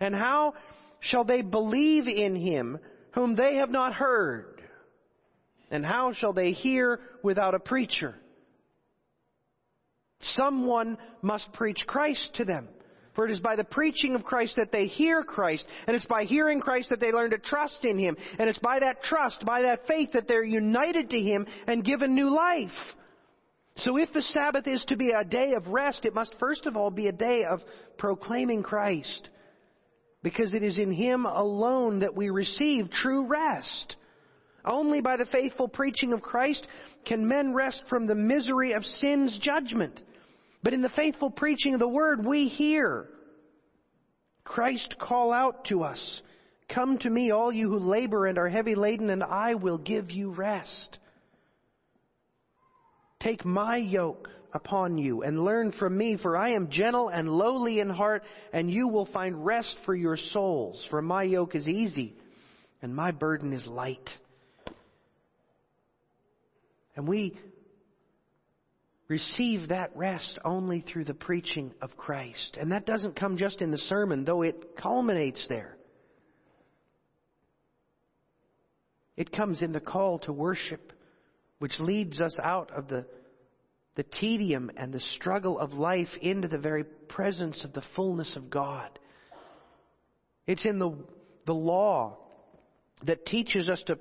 And 0.00 0.14
how 0.14 0.54
shall 1.00 1.24
they 1.24 1.42
believe 1.42 2.08
in 2.08 2.34
him 2.36 2.78
whom 3.12 3.36
they 3.36 3.56
have 3.56 3.70
not 3.70 3.92
heard? 3.92 4.62
And 5.70 5.84
how 5.84 6.14
shall 6.14 6.32
they 6.32 6.52
hear 6.52 7.00
without 7.22 7.54
a 7.54 7.58
preacher? 7.58 8.14
Someone 10.20 10.96
must 11.20 11.52
preach 11.52 11.86
Christ 11.86 12.34
to 12.36 12.44
them. 12.44 12.68
For 13.18 13.24
it 13.24 13.32
is 13.32 13.40
by 13.40 13.56
the 13.56 13.64
preaching 13.64 14.14
of 14.14 14.22
Christ 14.22 14.54
that 14.58 14.70
they 14.70 14.86
hear 14.86 15.24
Christ, 15.24 15.66
and 15.88 15.96
it's 15.96 16.04
by 16.04 16.22
hearing 16.22 16.60
Christ 16.60 16.90
that 16.90 17.00
they 17.00 17.10
learn 17.10 17.30
to 17.30 17.38
trust 17.38 17.84
in 17.84 17.98
Him, 17.98 18.16
and 18.38 18.48
it's 18.48 18.60
by 18.60 18.78
that 18.78 19.02
trust, 19.02 19.44
by 19.44 19.62
that 19.62 19.88
faith 19.88 20.12
that 20.12 20.28
they're 20.28 20.44
united 20.44 21.10
to 21.10 21.18
Him 21.18 21.48
and 21.66 21.84
given 21.84 22.14
new 22.14 22.32
life. 22.32 22.70
So 23.78 23.96
if 23.96 24.12
the 24.12 24.22
Sabbath 24.22 24.68
is 24.68 24.84
to 24.84 24.96
be 24.96 25.10
a 25.10 25.24
day 25.24 25.54
of 25.54 25.66
rest, 25.66 26.04
it 26.04 26.14
must 26.14 26.38
first 26.38 26.66
of 26.66 26.76
all 26.76 26.92
be 26.92 27.08
a 27.08 27.12
day 27.12 27.42
of 27.42 27.60
proclaiming 27.96 28.62
Christ. 28.62 29.30
Because 30.22 30.54
it 30.54 30.62
is 30.62 30.78
in 30.78 30.92
Him 30.92 31.26
alone 31.26 31.98
that 31.98 32.14
we 32.14 32.30
receive 32.30 32.88
true 32.88 33.26
rest. 33.26 33.96
Only 34.64 35.00
by 35.00 35.16
the 35.16 35.26
faithful 35.26 35.66
preaching 35.66 36.12
of 36.12 36.22
Christ 36.22 36.68
can 37.04 37.26
men 37.26 37.52
rest 37.52 37.82
from 37.88 38.06
the 38.06 38.14
misery 38.14 38.74
of 38.74 38.86
sin's 38.86 39.36
judgment. 39.40 40.00
But 40.62 40.72
in 40.74 40.82
the 40.82 40.88
faithful 40.88 41.30
preaching 41.30 41.74
of 41.74 41.80
the 41.80 41.88
word, 41.88 42.24
we 42.24 42.48
hear 42.48 43.08
Christ 44.44 44.96
call 44.98 45.32
out 45.32 45.66
to 45.66 45.82
us, 45.82 46.22
Come 46.68 46.98
to 46.98 47.10
me, 47.10 47.30
all 47.30 47.50
you 47.50 47.70
who 47.70 47.78
labor 47.78 48.26
and 48.26 48.36
are 48.38 48.48
heavy 48.48 48.74
laden, 48.74 49.08
and 49.10 49.22
I 49.22 49.54
will 49.54 49.78
give 49.78 50.10
you 50.10 50.30
rest. 50.30 50.98
Take 53.20 53.44
my 53.44 53.76
yoke 53.76 54.28
upon 54.52 54.98
you 54.98 55.22
and 55.22 55.44
learn 55.44 55.72
from 55.72 55.96
me, 55.96 56.16
for 56.16 56.36
I 56.36 56.50
am 56.50 56.70
gentle 56.70 57.08
and 57.08 57.28
lowly 57.28 57.80
in 57.80 57.88
heart, 57.88 58.22
and 58.52 58.70
you 58.70 58.88
will 58.88 59.06
find 59.06 59.44
rest 59.44 59.78
for 59.84 59.94
your 59.94 60.16
souls. 60.16 60.86
For 60.90 61.00
my 61.00 61.22
yoke 61.22 61.54
is 61.54 61.66
easy 61.66 62.16
and 62.82 62.94
my 62.94 63.10
burden 63.10 63.52
is 63.52 63.66
light. 63.66 64.10
And 66.96 67.08
we 67.08 67.36
receive 69.08 69.68
that 69.68 69.96
rest 69.96 70.38
only 70.44 70.80
through 70.80 71.04
the 71.04 71.14
preaching 71.14 71.72
of 71.80 71.96
Christ. 71.96 72.58
And 72.60 72.72
that 72.72 72.86
doesn't 72.86 73.16
come 73.16 73.38
just 73.38 73.62
in 73.62 73.70
the 73.70 73.78
sermon, 73.78 74.24
though 74.24 74.42
it 74.42 74.76
culminates 74.76 75.46
there. 75.48 75.76
It 79.16 79.32
comes 79.32 79.62
in 79.62 79.72
the 79.72 79.80
call 79.80 80.20
to 80.20 80.32
worship, 80.32 80.92
which 81.58 81.80
leads 81.80 82.20
us 82.20 82.38
out 82.40 82.70
of 82.70 82.86
the, 82.86 83.06
the 83.96 84.04
tedium 84.04 84.70
and 84.76 84.92
the 84.92 85.00
struggle 85.00 85.58
of 85.58 85.72
life 85.72 86.10
into 86.20 86.46
the 86.46 86.58
very 86.58 86.84
presence 86.84 87.64
of 87.64 87.72
the 87.72 87.82
fullness 87.96 88.36
of 88.36 88.50
God. 88.50 88.98
It's 90.46 90.64
in 90.64 90.78
the, 90.78 90.92
the 91.46 91.54
law 91.54 92.18
that 93.04 93.26
teaches 93.26 93.68
us 93.68 93.82
to 93.86 93.98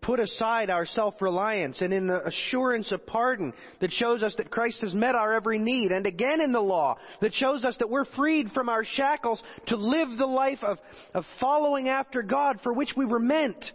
put 0.00 0.20
aside 0.20 0.70
our 0.70 0.86
self-reliance 0.86 1.82
and 1.82 1.92
in 1.92 2.06
the 2.06 2.24
assurance 2.26 2.92
of 2.92 3.04
pardon 3.04 3.52
that 3.80 3.92
shows 3.92 4.22
us 4.22 4.34
that 4.36 4.50
Christ 4.50 4.80
has 4.82 4.94
met 4.94 5.14
our 5.14 5.34
every 5.34 5.58
need 5.58 5.90
and 5.90 6.06
again 6.06 6.40
in 6.40 6.52
the 6.52 6.60
law 6.60 6.98
that 7.20 7.34
shows 7.34 7.64
us 7.64 7.76
that 7.78 7.90
we're 7.90 8.04
freed 8.04 8.50
from 8.52 8.68
our 8.68 8.84
shackles 8.84 9.42
to 9.66 9.76
live 9.76 10.16
the 10.16 10.26
life 10.26 10.62
of, 10.62 10.78
of 11.14 11.24
following 11.40 11.88
after 11.88 12.22
God 12.22 12.60
for 12.62 12.72
which 12.72 12.94
we 12.96 13.04
were 13.04 13.18
meant. 13.18 13.72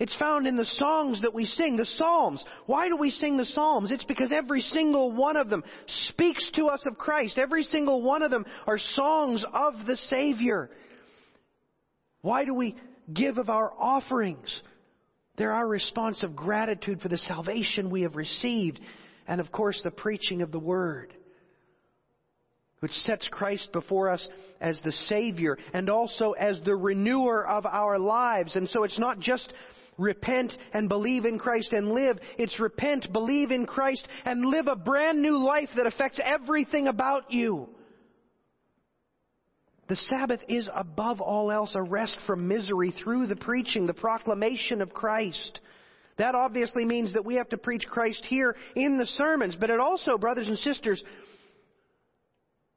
It's 0.00 0.16
found 0.16 0.46
in 0.46 0.56
the 0.56 0.64
songs 0.64 1.20
that 1.20 1.34
we 1.34 1.44
sing, 1.44 1.76
the 1.76 1.84
Psalms. 1.84 2.42
Why 2.64 2.88
do 2.88 2.96
we 2.96 3.10
sing 3.10 3.36
the 3.36 3.44
Psalms? 3.44 3.90
It's 3.90 4.04
because 4.04 4.32
every 4.32 4.62
single 4.62 5.12
one 5.12 5.36
of 5.36 5.50
them 5.50 5.62
speaks 5.86 6.50
to 6.52 6.68
us 6.68 6.86
of 6.86 6.96
Christ. 6.96 7.36
Every 7.36 7.62
single 7.62 8.02
one 8.02 8.22
of 8.22 8.30
them 8.30 8.46
are 8.66 8.78
songs 8.78 9.44
of 9.52 9.86
the 9.86 9.98
Savior. 9.98 10.70
Why 12.22 12.46
do 12.46 12.54
we 12.54 12.76
give 13.12 13.36
of 13.36 13.50
our 13.50 13.70
offerings? 13.78 14.62
They're 15.40 15.54
our 15.54 15.66
response 15.66 16.22
of 16.22 16.36
gratitude 16.36 17.00
for 17.00 17.08
the 17.08 17.16
salvation 17.16 17.88
we 17.88 18.02
have 18.02 18.14
received, 18.14 18.78
and 19.26 19.40
of 19.40 19.50
course 19.50 19.80
the 19.82 19.90
preaching 19.90 20.42
of 20.42 20.52
the 20.52 20.58
Word, 20.58 21.14
which 22.80 22.92
sets 22.92 23.26
Christ 23.26 23.72
before 23.72 24.10
us 24.10 24.28
as 24.60 24.82
the 24.82 24.92
Savior 24.92 25.56
and 25.72 25.88
also 25.88 26.32
as 26.32 26.60
the 26.60 26.76
renewer 26.76 27.48
of 27.48 27.64
our 27.64 27.98
lives. 27.98 28.54
And 28.54 28.68
so 28.68 28.82
it's 28.84 28.98
not 28.98 29.18
just 29.18 29.50
repent 29.96 30.54
and 30.74 30.90
believe 30.90 31.24
in 31.24 31.38
Christ 31.38 31.72
and 31.72 31.90
live. 31.92 32.18
It's 32.36 32.60
repent, 32.60 33.10
believe 33.10 33.50
in 33.50 33.64
Christ, 33.64 34.06
and 34.26 34.44
live 34.44 34.68
a 34.68 34.76
brand 34.76 35.22
new 35.22 35.38
life 35.38 35.70
that 35.76 35.86
affects 35.86 36.20
everything 36.22 36.86
about 36.86 37.32
you. 37.32 37.70
The 39.90 39.96
Sabbath 39.96 40.44
is 40.46 40.70
above 40.72 41.20
all 41.20 41.50
else 41.50 41.74
a 41.74 41.82
rest 41.82 42.16
from 42.24 42.46
misery 42.46 42.92
through 42.92 43.26
the 43.26 43.34
preaching, 43.34 43.88
the 43.88 43.92
proclamation 43.92 44.82
of 44.82 44.92
Christ. 44.92 45.58
That 46.16 46.36
obviously 46.36 46.84
means 46.84 47.14
that 47.14 47.24
we 47.24 47.34
have 47.34 47.48
to 47.48 47.58
preach 47.58 47.88
Christ 47.88 48.24
here 48.24 48.54
in 48.76 48.98
the 48.98 49.06
sermons, 49.06 49.56
but 49.56 49.68
it 49.68 49.80
also, 49.80 50.16
brothers 50.16 50.46
and 50.46 50.56
sisters, 50.56 51.02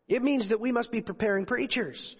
it 0.07 0.23
means 0.23 0.49
that 0.49 0.59
we 0.59 0.71
must 0.71 0.91
be 0.91 1.01
preparing 1.01 1.45
preachers. 1.45 2.15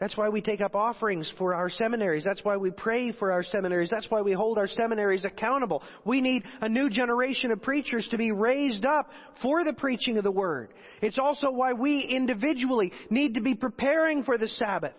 That's 0.00 0.16
why 0.16 0.28
we 0.28 0.40
take 0.40 0.60
up 0.60 0.74
offerings 0.74 1.32
for 1.38 1.54
our 1.54 1.70
seminaries. 1.70 2.24
That's 2.24 2.44
why 2.44 2.56
we 2.56 2.70
pray 2.72 3.12
for 3.12 3.30
our 3.30 3.44
seminaries. 3.44 3.90
That's 3.90 4.10
why 4.10 4.22
we 4.22 4.32
hold 4.32 4.58
our 4.58 4.66
seminaries 4.66 5.24
accountable. 5.24 5.84
We 6.04 6.20
need 6.20 6.42
a 6.60 6.68
new 6.68 6.90
generation 6.90 7.52
of 7.52 7.62
preachers 7.62 8.08
to 8.08 8.18
be 8.18 8.32
raised 8.32 8.84
up 8.84 9.08
for 9.40 9.62
the 9.62 9.72
preaching 9.72 10.18
of 10.18 10.24
the 10.24 10.32
Word. 10.32 10.74
It's 11.00 11.18
also 11.18 11.52
why 11.52 11.74
we 11.74 12.00
individually 12.00 12.92
need 13.08 13.34
to 13.34 13.40
be 13.40 13.54
preparing 13.54 14.24
for 14.24 14.36
the 14.36 14.48
Sabbath. 14.48 14.94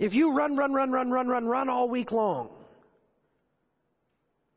If 0.00 0.14
you 0.14 0.34
run, 0.34 0.56
run, 0.56 0.72
run, 0.72 0.90
run, 0.90 1.10
run, 1.10 1.28
run, 1.28 1.46
run 1.46 1.68
all 1.68 1.88
week 1.88 2.10
long, 2.10 2.50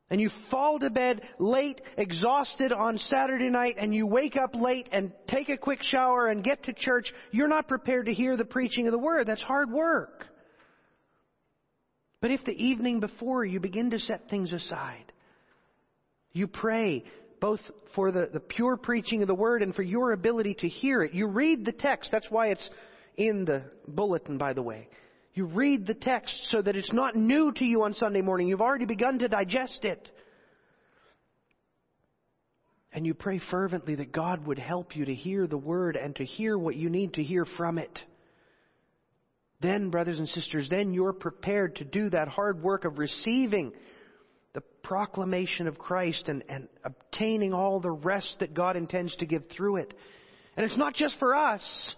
and 0.09 0.21
you 0.21 0.29
fall 0.49 0.79
to 0.79 0.89
bed 0.89 1.21
late, 1.37 1.81
exhausted 1.97 2.71
on 2.71 2.97
Saturday 2.97 3.49
night, 3.49 3.75
and 3.77 3.93
you 3.93 4.07
wake 4.07 4.37
up 4.37 4.55
late 4.55 4.87
and 4.91 5.11
take 5.27 5.49
a 5.49 5.57
quick 5.57 5.83
shower 5.83 6.27
and 6.27 6.43
get 6.43 6.63
to 6.63 6.73
church, 6.73 7.13
you're 7.31 7.49
not 7.49 7.67
prepared 7.67 8.05
to 8.05 8.13
hear 8.13 8.37
the 8.37 8.45
preaching 8.45 8.87
of 8.87 8.93
the 8.93 8.99
Word. 8.99 9.27
That's 9.27 9.43
hard 9.43 9.69
work. 9.69 10.25
But 12.21 12.31
if 12.31 12.43
the 12.45 12.53
evening 12.53 12.99
before 12.99 13.43
you 13.45 13.59
begin 13.59 13.91
to 13.91 13.99
set 13.99 14.29
things 14.29 14.53
aside, 14.53 15.11
you 16.31 16.47
pray 16.47 17.03
both 17.39 17.59
for 17.93 18.11
the, 18.11 18.29
the 18.31 18.39
pure 18.39 18.77
preaching 18.77 19.21
of 19.21 19.27
the 19.27 19.35
Word 19.35 19.61
and 19.61 19.75
for 19.75 19.83
your 19.83 20.13
ability 20.13 20.55
to 20.59 20.69
hear 20.69 21.03
it. 21.03 21.13
You 21.13 21.27
read 21.27 21.65
the 21.65 21.71
text. 21.71 22.11
That's 22.11 22.31
why 22.31 22.47
it's 22.47 22.69
in 23.17 23.45
the 23.45 23.63
bulletin, 23.87 24.37
by 24.37 24.53
the 24.53 24.63
way. 24.63 24.87
You 25.37 25.45
read 25.45 25.85
the 25.85 25.93
text 25.93 26.47
so 26.47 26.63
that 26.63 26.75
it's 26.75 26.91
not 26.91 27.15
new 27.15 27.51
to 27.51 27.63
you 27.63 27.83
on 27.83 27.93
Sunday 27.93 28.21
morning. 28.21 28.47
You've 28.47 28.59
already 28.59 28.85
begun 28.85 29.19
to 29.19 29.27
digest 29.27 29.85
it. 29.85 30.09
And 32.91 33.05
you 33.05 33.13
pray 33.13 33.37
fervently 33.37 33.93
that 33.93 34.11
God 34.11 34.47
would 34.47 34.57
help 34.57 34.95
you 34.95 35.05
to 35.05 35.13
hear 35.13 35.45
the 35.45 35.55
word 35.55 35.95
and 35.95 36.15
to 36.15 36.25
hear 36.25 36.57
what 36.57 36.75
you 36.75 36.89
need 36.89 37.13
to 37.13 37.23
hear 37.23 37.45
from 37.45 37.77
it. 37.77 37.99
Then, 39.61 39.91
brothers 39.91 40.17
and 40.17 40.27
sisters, 40.27 40.69
then 40.69 40.91
you're 40.95 41.13
prepared 41.13 41.75
to 41.75 41.83
do 41.83 42.09
that 42.09 42.29
hard 42.29 42.63
work 42.63 42.85
of 42.85 42.97
receiving 42.97 43.73
the 44.53 44.61
proclamation 44.81 45.67
of 45.67 45.77
Christ 45.77 46.29
and, 46.29 46.43
and 46.49 46.67
obtaining 46.83 47.53
all 47.53 47.79
the 47.79 47.91
rest 47.91 48.37
that 48.39 48.55
God 48.55 48.75
intends 48.75 49.15
to 49.17 49.27
give 49.27 49.43
through 49.49 49.77
it. 49.77 49.93
And 50.55 50.65
it's 50.65 50.77
not 50.77 50.95
just 50.95 51.19
for 51.19 51.35
us. 51.35 51.95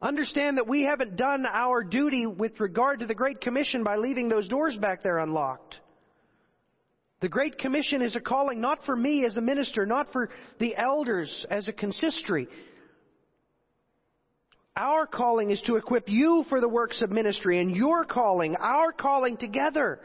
Understand 0.00 0.58
that 0.58 0.68
we 0.68 0.82
haven't 0.82 1.16
done 1.16 1.44
our 1.44 1.82
duty 1.82 2.24
with 2.24 2.60
regard 2.60 3.00
to 3.00 3.06
the 3.06 3.16
Great 3.16 3.40
Commission 3.40 3.82
by 3.82 3.96
leaving 3.96 4.28
those 4.28 4.46
doors 4.46 4.76
back 4.76 5.02
there 5.02 5.18
unlocked. 5.18 5.80
The 7.20 7.28
Great 7.28 7.58
Commission 7.58 8.00
is 8.00 8.14
a 8.14 8.20
calling 8.20 8.60
not 8.60 8.84
for 8.84 8.94
me 8.94 9.24
as 9.24 9.36
a 9.36 9.40
minister, 9.40 9.86
not 9.86 10.12
for 10.12 10.30
the 10.60 10.76
elders 10.76 11.44
as 11.50 11.66
a 11.66 11.72
consistory. 11.72 12.46
Our 14.76 15.04
calling 15.06 15.50
is 15.50 15.60
to 15.62 15.74
equip 15.74 16.08
you 16.08 16.44
for 16.48 16.60
the 16.60 16.68
works 16.68 17.02
of 17.02 17.10
ministry, 17.10 17.58
and 17.58 17.74
your 17.74 18.04
calling, 18.04 18.54
our 18.54 18.92
calling 18.92 19.36
together, 19.36 19.98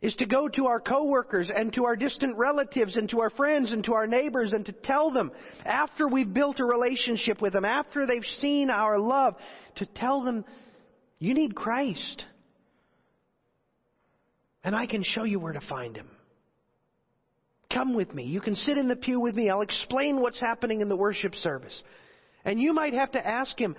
is 0.00 0.14
to 0.16 0.26
go 0.26 0.48
to 0.48 0.66
our 0.66 0.80
coworkers 0.80 1.50
and 1.50 1.72
to 1.72 1.84
our 1.84 1.96
distant 1.96 2.36
relatives 2.36 2.96
and 2.96 3.08
to 3.10 3.20
our 3.20 3.30
friends 3.30 3.72
and 3.72 3.82
to 3.84 3.94
our 3.94 4.06
neighbors 4.06 4.52
and 4.52 4.64
to 4.66 4.72
tell 4.72 5.10
them 5.10 5.32
after 5.64 6.06
we've 6.06 6.32
built 6.32 6.60
a 6.60 6.64
relationship 6.64 7.42
with 7.42 7.52
them, 7.52 7.64
after 7.64 8.06
they've 8.06 8.24
seen 8.24 8.70
our 8.70 8.96
love, 8.96 9.34
to 9.76 9.86
tell 9.86 10.22
them, 10.22 10.44
you 11.18 11.34
need 11.34 11.56
Christ. 11.56 12.24
And 14.62 14.76
I 14.76 14.86
can 14.86 15.02
show 15.02 15.24
you 15.24 15.40
where 15.40 15.52
to 15.52 15.60
find 15.60 15.96
him. 15.96 16.08
Come 17.70 17.94
with 17.94 18.14
me. 18.14 18.24
You 18.24 18.40
can 18.40 18.54
sit 18.54 18.78
in 18.78 18.86
the 18.86 18.96
pew 18.96 19.18
with 19.20 19.34
me. 19.34 19.50
I'll 19.50 19.62
explain 19.62 20.20
what's 20.20 20.38
happening 20.38 20.80
in 20.80 20.88
the 20.88 20.96
worship 20.96 21.34
service. 21.34 21.82
And 22.44 22.60
you 22.60 22.72
might 22.72 22.94
have 22.94 23.12
to 23.12 23.26
ask 23.26 23.58
him 23.60 23.76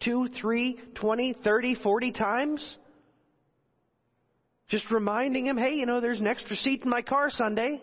two, 0.00 0.28
three, 0.28 0.78
twenty, 0.94 1.32
thirty, 1.32 1.74
forty 1.74 2.12
times. 2.12 2.76
Just 4.68 4.90
reminding 4.90 5.46
him, 5.46 5.56
hey, 5.56 5.74
you 5.74 5.86
know, 5.86 6.00
there's 6.00 6.20
an 6.20 6.26
extra 6.26 6.56
seat 6.56 6.82
in 6.82 6.90
my 6.90 7.02
car 7.02 7.30
Sunday. 7.30 7.82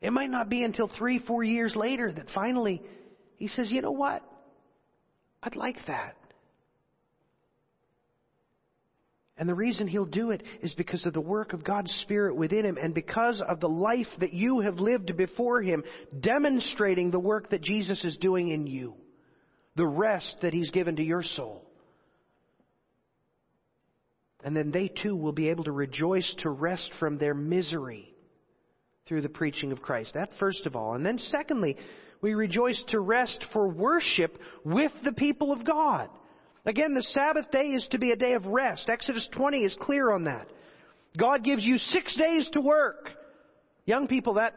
It 0.00 0.12
might 0.12 0.30
not 0.30 0.48
be 0.48 0.62
until 0.62 0.88
three, 0.88 1.18
four 1.18 1.42
years 1.42 1.74
later 1.74 2.12
that 2.12 2.30
finally 2.30 2.82
he 3.36 3.48
says, 3.48 3.70
you 3.70 3.80
know 3.82 3.92
what? 3.92 4.22
I'd 5.42 5.56
like 5.56 5.78
that. 5.86 6.16
And 9.38 9.48
the 9.48 9.54
reason 9.54 9.86
he'll 9.86 10.06
do 10.06 10.30
it 10.30 10.42
is 10.62 10.72
because 10.72 11.04
of 11.04 11.12
the 11.12 11.20
work 11.20 11.52
of 11.52 11.62
God's 11.62 11.92
Spirit 11.92 12.36
within 12.36 12.64
him 12.64 12.78
and 12.80 12.94
because 12.94 13.42
of 13.46 13.60
the 13.60 13.68
life 13.68 14.06
that 14.20 14.32
you 14.32 14.60
have 14.60 14.80
lived 14.80 15.14
before 15.16 15.60
him, 15.60 15.84
demonstrating 16.18 17.10
the 17.10 17.20
work 17.20 17.50
that 17.50 17.60
Jesus 17.60 18.02
is 18.04 18.16
doing 18.16 18.48
in 18.48 18.66
you, 18.66 18.94
the 19.74 19.86
rest 19.86 20.38
that 20.40 20.54
he's 20.54 20.70
given 20.70 20.96
to 20.96 21.02
your 21.02 21.22
soul. 21.22 21.65
And 24.46 24.56
then 24.56 24.70
they 24.70 24.86
too 24.86 25.16
will 25.16 25.32
be 25.32 25.48
able 25.48 25.64
to 25.64 25.72
rejoice 25.72 26.32
to 26.38 26.50
rest 26.50 26.92
from 27.00 27.18
their 27.18 27.34
misery 27.34 28.14
through 29.08 29.22
the 29.22 29.28
preaching 29.28 29.72
of 29.72 29.82
Christ. 29.82 30.14
That 30.14 30.34
first 30.38 30.66
of 30.66 30.76
all. 30.76 30.94
And 30.94 31.04
then 31.04 31.18
secondly, 31.18 31.76
we 32.20 32.34
rejoice 32.34 32.80
to 32.90 33.00
rest 33.00 33.44
for 33.52 33.66
worship 33.66 34.38
with 34.64 34.92
the 35.02 35.12
people 35.12 35.50
of 35.50 35.64
God. 35.64 36.10
Again, 36.64 36.94
the 36.94 37.02
Sabbath 37.02 37.50
day 37.50 37.70
is 37.70 37.88
to 37.88 37.98
be 37.98 38.12
a 38.12 38.16
day 38.16 38.34
of 38.34 38.46
rest. 38.46 38.88
Exodus 38.88 39.28
20 39.32 39.64
is 39.64 39.74
clear 39.74 40.12
on 40.12 40.24
that. 40.24 40.46
God 41.18 41.42
gives 41.42 41.64
you 41.64 41.76
six 41.76 42.14
days 42.14 42.48
to 42.50 42.60
work. 42.60 43.10
Young 43.84 44.06
people, 44.06 44.34
that, 44.34 44.54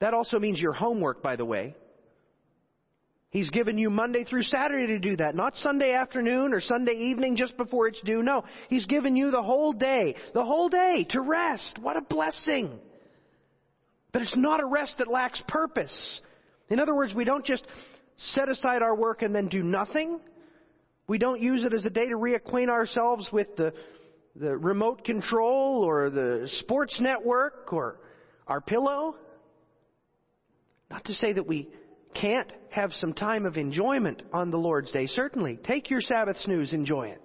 that 0.00 0.14
also 0.14 0.40
means 0.40 0.60
your 0.60 0.72
homework, 0.72 1.22
by 1.22 1.36
the 1.36 1.44
way. 1.44 1.76
He's 3.36 3.50
given 3.50 3.76
you 3.76 3.90
Monday 3.90 4.24
through 4.24 4.44
Saturday 4.44 4.86
to 4.86 4.98
do 4.98 5.16
that, 5.18 5.34
not 5.34 5.56
Sunday 5.56 5.92
afternoon 5.92 6.54
or 6.54 6.60
Sunday 6.62 6.94
evening 6.94 7.36
just 7.36 7.54
before 7.58 7.86
it's 7.86 8.00
due. 8.00 8.22
No, 8.22 8.44
He's 8.70 8.86
given 8.86 9.14
you 9.14 9.30
the 9.30 9.42
whole 9.42 9.74
day, 9.74 10.14
the 10.32 10.42
whole 10.42 10.70
day 10.70 11.04
to 11.10 11.20
rest. 11.20 11.78
What 11.78 11.98
a 11.98 12.00
blessing. 12.00 12.78
But 14.10 14.22
it's 14.22 14.34
not 14.34 14.62
a 14.62 14.66
rest 14.66 14.96
that 14.96 15.08
lacks 15.08 15.42
purpose. 15.46 16.22
In 16.70 16.80
other 16.80 16.94
words, 16.94 17.12
we 17.12 17.26
don't 17.26 17.44
just 17.44 17.66
set 18.16 18.48
aside 18.48 18.80
our 18.80 18.96
work 18.96 19.20
and 19.20 19.34
then 19.34 19.48
do 19.48 19.62
nothing. 19.62 20.18
We 21.06 21.18
don't 21.18 21.42
use 21.42 21.62
it 21.62 21.74
as 21.74 21.84
a 21.84 21.90
day 21.90 22.08
to 22.08 22.16
reacquaint 22.16 22.70
ourselves 22.70 23.30
with 23.30 23.54
the, 23.56 23.74
the 24.34 24.56
remote 24.56 25.04
control 25.04 25.84
or 25.84 26.08
the 26.08 26.48
sports 26.52 27.00
network 27.00 27.70
or 27.74 28.00
our 28.46 28.62
pillow. 28.62 29.14
Not 30.90 31.04
to 31.04 31.12
say 31.12 31.34
that 31.34 31.46
we 31.46 31.68
can't 32.20 32.52
have 32.70 32.92
some 32.92 33.12
time 33.12 33.46
of 33.46 33.56
enjoyment 33.56 34.22
on 34.32 34.50
the 34.50 34.58
Lord's 34.58 34.92
Day. 34.92 35.06
Certainly. 35.06 35.58
Take 35.64 35.90
your 35.90 36.00
Sabbath 36.00 36.38
snooze, 36.38 36.72
enjoy 36.72 37.08
it. 37.08 37.22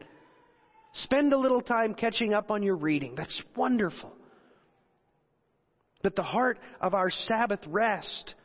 Spend 0.93 1.31
a 1.33 1.37
little 1.37 1.61
time 1.61 1.93
catching 1.93 2.33
up 2.33 2.51
on 2.51 2.63
your 2.63 2.75
reading. 2.75 3.15
That's 3.15 3.41
wonderful. 3.55 4.11
But 6.03 6.15
the 6.15 6.23
heart 6.23 6.59
of 6.81 6.93
our 6.93 7.09
Sabbath 7.09 7.61
rest 7.67 8.35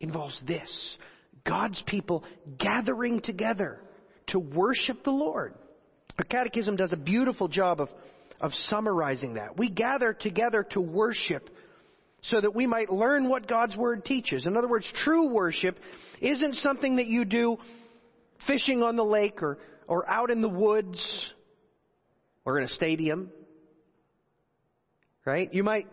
involves 0.00 0.42
this 0.46 0.98
God's 1.44 1.82
people 1.86 2.24
gathering 2.58 3.20
together 3.20 3.80
to 4.28 4.38
worship 4.38 5.04
the 5.04 5.12
Lord. 5.12 5.54
The 6.18 6.24
Catechism 6.24 6.76
does 6.76 6.92
a 6.92 6.96
beautiful 6.96 7.48
job 7.48 7.80
of, 7.80 7.88
of 8.40 8.52
summarizing 8.52 9.34
that. 9.34 9.56
We 9.56 9.70
gather 9.70 10.12
together 10.12 10.64
to 10.70 10.80
worship 10.80 11.48
so 12.22 12.40
that 12.40 12.54
we 12.54 12.66
might 12.66 12.90
learn 12.90 13.28
what 13.28 13.46
God's 13.46 13.76
Word 13.76 14.04
teaches. 14.04 14.46
In 14.46 14.56
other 14.56 14.68
words, 14.68 14.90
true 14.92 15.28
worship 15.28 15.78
isn't 16.20 16.56
something 16.56 16.96
that 16.96 17.06
you 17.06 17.24
do 17.24 17.58
fishing 18.46 18.82
on 18.82 18.96
the 18.96 19.04
lake 19.04 19.42
or, 19.42 19.58
or 19.86 20.08
out 20.08 20.30
in 20.30 20.40
the 20.40 20.48
woods 20.48 21.32
or 22.44 22.58
in 22.58 22.64
a 22.64 22.68
stadium. 22.68 23.30
Right? 25.24 25.52
You 25.52 25.64
might 25.64 25.88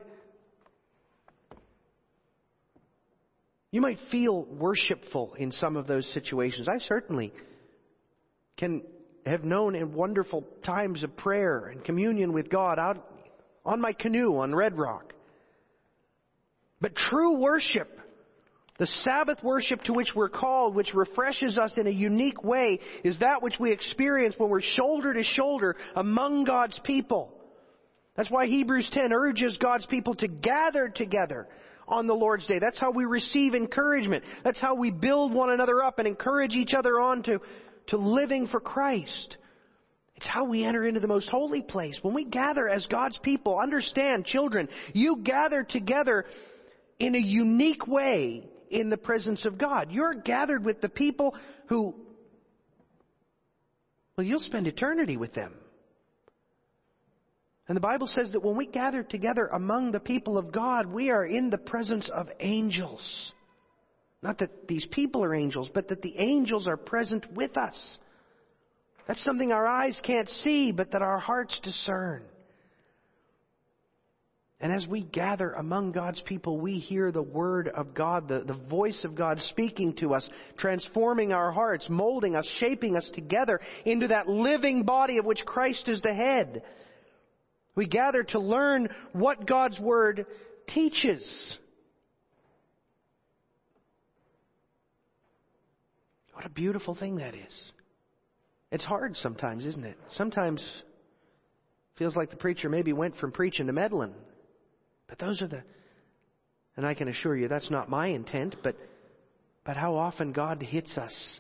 you 3.72 3.82
might 3.82 3.98
feel 4.12 4.46
worshipful 4.46 5.34
in 5.34 5.52
some 5.52 5.78
of 5.78 5.88
those 5.88 6.08
situations. 6.14 6.68
I 6.70 6.78
certainly 6.78 7.34
can 8.56 8.84
have 9.26 9.44
known 9.44 9.74
in 9.74 9.96
wonderful 9.96 10.46
times 10.64 11.04
of 11.04 11.18
prayer 11.18 11.66
and 11.68 11.84
communion 11.84 12.34
with 12.34 12.52
God 12.52 12.78
out 12.78 13.04
on 13.66 13.82
my 13.82 13.94
canoe 13.94 14.38
on 14.38 14.54
Red 14.54 14.78
Rock. 14.78 15.14
But 16.84 16.98
true 16.98 17.40
worship, 17.40 17.98
the 18.78 18.88
Sabbath 18.88 19.42
worship 19.42 19.84
to 19.84 19.94
which 19.94 20.14
we're 20.14 20.28
called, 20.28 20.76
which 20.76 20.94
refreshes 20.94 21.58
us 21.58 21.78
in 21.78 21.88
a 21.88 21.92
unique 21.92 22.44
way, 22.44 22.82
is 23.06 23.20
that 23.20 23.42
which 23.42 23.58
we 23.58 23.72
experience 23.72 24.36
when 24.38 24.50
we're 24.50 24.60
shoulder 24.60 25.14
to 25.14 25.24
shoulder 25.24 25.78
among 25.96 26.44
God's 26.44 26.78
people. 26.80 27.34
That's 28.18 28.30
why 28.30 28.48
Hebrews 28.48 28.90
10 28.92 29.14
urges 29.14 29.58
God's 29.58 29.86
people 29.86 30.16
to 30.16 30.28
gather 30.28 30.90
together 30.90 31.48
on 31.88 32.06
the 32.06 32.16
Lord's 32.16 32.48
Day. 32.48 32.60
That's 32.60 32.82
how 32.82 32.92
we 32.92 33.06
receive 33.06 33.56
encouragement. 33.56 34.26
That's 34.44 34.60
how 34.60 34.76
we 34.76 34.92
build 34.92 35.34
one 35.34 35.52
another 35.52 35.82
up 35.82 36.00
and 36.00 36.08
encourage 36.08 36.54
each 36.54 36.74
other 36.74 37.00
on 37.00 37.24
to 37.24 37.40
to 37.88 37.98
living 37.98 38.48
for 38.48 38.60
Christ. 38.60 39.38
It's 40.18 40.28
how 40.28 40.46
we 40.46 40.66
enter 40.66 40.84
into 40.84 41.00
the 41.00 41.08
most 41.08 41.30
holy 41.30 41.62
place. 41.62 42.00
When 42.02 42.14
we 42.14 42.26
gather 42.26 42.68
as 42.68 42.86
God's 42.88 43.18
people, 43.18 43.58
understand, 43.58 44.26
children, 44.26 44.68
you 44.94 45.18
gather 45.24 45.64
together 45.64 46.26
in 47.00 47.16
a 47.16 47.20
unique 47.20 47.88
way 47.88 48.48
in 48.70 48.90
the 48.90 48.98
presence 48.98 49.46
of 49.46 49.58
God. 49.58 49.92
You're 49.92 50.16
gathered 50.16 50.66
with 50.66 50.82
the 50.82 50.90
people 50.90 51.36
who, 51.68 51.94
well, 54.18 54.26
you'll 54.26 54.40
spend 54.40 54.68
eternity 54.68 55.18
with 55.18 55.34
them. 55.34 55.54
And 57.68 57.78
the 57.78 57.82
Bible 57.82 58.08
says 58.08 58.32
that 58.32 58.44
when 58.44 58.58
we 58.58 58.66
gather 58.66 59.04
together 59.04 59.48
among 59.48 59.92
the 59.92 60.00
people 60.00 60.38
of 60.38 60.52
God, 60.52 60.88
we 60.88 61.12
are 61.12 61.26
in 61.26 61.50
the 61.50 61.58
presence 61.58 62.10
of 62.10 62.30
angels. 62.40 63.32
Not 64.22 64.40
that 64.40 64.68
these 64.68 64.86
people 64.86 65.24
are 65.24 65.36
angels, 65.36 65.70
but 65.74 65.88
that 65.90 66.02
the 66.02 66.18
angels 66.18 66.68
are 66.68 66.78
present 66.78 67.32
with 67.34 67.58
us. 67.58 68.00
That's 69.08 69.24
something 69.24 69.52
our 69.52 69.68
eyes 69.68 70.00
can't 70.02 70.30
see, 70.30 70.72
but 70.72 70.92
that 70.92 71.02
our 71.02 71.20
hearts 71.20 71.60
discern. 71.60 72.24
And 74.64 74.72
as 74.72 74.88
we 74.88 75.04
gather 75.04 75.52
among 75.52 75.92
God's 75.92 76.22
people, 76.22 76.58
we 76.58 76.80
hear 76.80 77.12
the 77.12 77.22
Word 77.22 77.68
of 77.68 77.94
God, 77.94 78.30
the, 78.30 78.46
the 78.46 78.54
voice 78.54 79.04
of 79.04 79.14
God 79.14 79.42
speaking 79.42 79.94
to 79.96 80.14
us, 80.14 80.30
transforming 80.56 81.34
our 81.34 81.52
hearts, 81.52 81.90
molding 81.90 82.38
us, 82.38 82.48
shaping 82.60 82.96
us 82.96 83.12
together 83.14 83.60
into 83.84 84.08
that 84.08 84.30
living 84.30 84.84
body 84.84 85.18
of 85.18 85.26
which 85.26 85.44
Christ 85.44 85.90
is 85.90 86.00
the 86.00 86.14
head. 86.14 86.64
We 87.76 87.88
gather 87.88 88.24
to 88.24 88.40
learn 88.40 88.88
what 89.12 89.46
God's 89.46 89.82
Word 89.82 90.28
teaches. 90.66 91.58
What 96.32 96.46
a 96.46 96.50
beautiful 96.50 96.96
thing 96.96 97.18
that 97.18 97.36
is. 97.36 97.72
It's 98.72 98.86
hard 98.86 99.18
sometimes, 99.18 99.66
isn't 99.66 99.84
it? 99.84 99.98
Sometimes 100.12 100.66
feels 101.98 102.16
like 102.16 102.30
the 102.30 102.38
preacher 102.38 102.70
maybe 102.70 102.94
went 102.94 103.18
from 103.18 103.34
preaching 103.34 103.68
to 103.68 103.74
meddling. 103.74 104.14
But 105.14 105.28
those 105.28 105.44
are 105.44 105.48
the 105.48 105.62
and 106.76 106.88
I 106.88 106.96
can 106.96 107.08
assure 107.08 107.38
you 107.38 107.48
that's 107.48 107.70
not 107.70 107.88
my 107.88 108.08
intent, 108.08 108.56
but 108.64 108.76
but 109.64 109.78
how 109.78 109.96
often 109.96 110.32
God 110.32 110.60
hits 110.60 110.98
us 110.98 111.40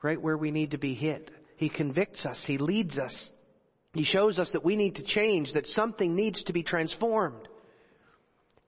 right 0.00 0.18
where 0.18 0.38
we 0.38 0.50
need 0.50 0.70
to 0.70 0.78
be 0.78 0.94
hit. 0.94 1.30
He 1.56 1.68
convicts 1.68 2.24
us, 2.24 2.42
he 2.46 2.56
leads 2.56 2.98
us. 2.98 3.30
He 3.92 4.04
shows 4.04 4.38
us 4.38 4.50
that 4.52 4.64
we 4.64 4.74
need 4.74 4.94
to 4.94 5.02
change, 5.02 5.52
that 5.52 5.66
something 5.66 6.14
needs 6.14 6.42
to 6.44 6.54
be 6.54 6.62
transformed. 6.62 7.46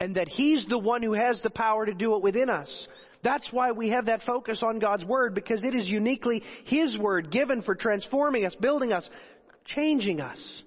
and 0.01 0.17
that 0.17 0.29
He's 0.29 0.67
the 0.67 0.79
one 0.79 1.03
who 1.03 1.15
has 1.15 1.41
the 1.41 1.49
power 1.49 1.87
to 1.87 1.95
do 1.95 2.15
it 2.15 2.23
within 2.23 2.51
us. 2.51 2.89
That's 3.23 3.51
why 3.51 3.73
we 3.73 3.89
have 3.89 4.05
that 4.07 4.25
focus 4.25 4.63
on 4.63 4.81
God's 4.81 5.05
Word, 5.07 5.35
because 5.35 5.65
it 5.65 5.75
is 5.75 5.89
uniquely 5.89 6.43
His 6.67 6.99
Word 6.99 7.31
given 7.31 7.63
for 7.63 7.75
transforming 7.75 8.45
us, 8.45 8.55
building 8.55 8.93
us, 8.93 9.09
changing 9.65 10.21
us. 10.21 10.63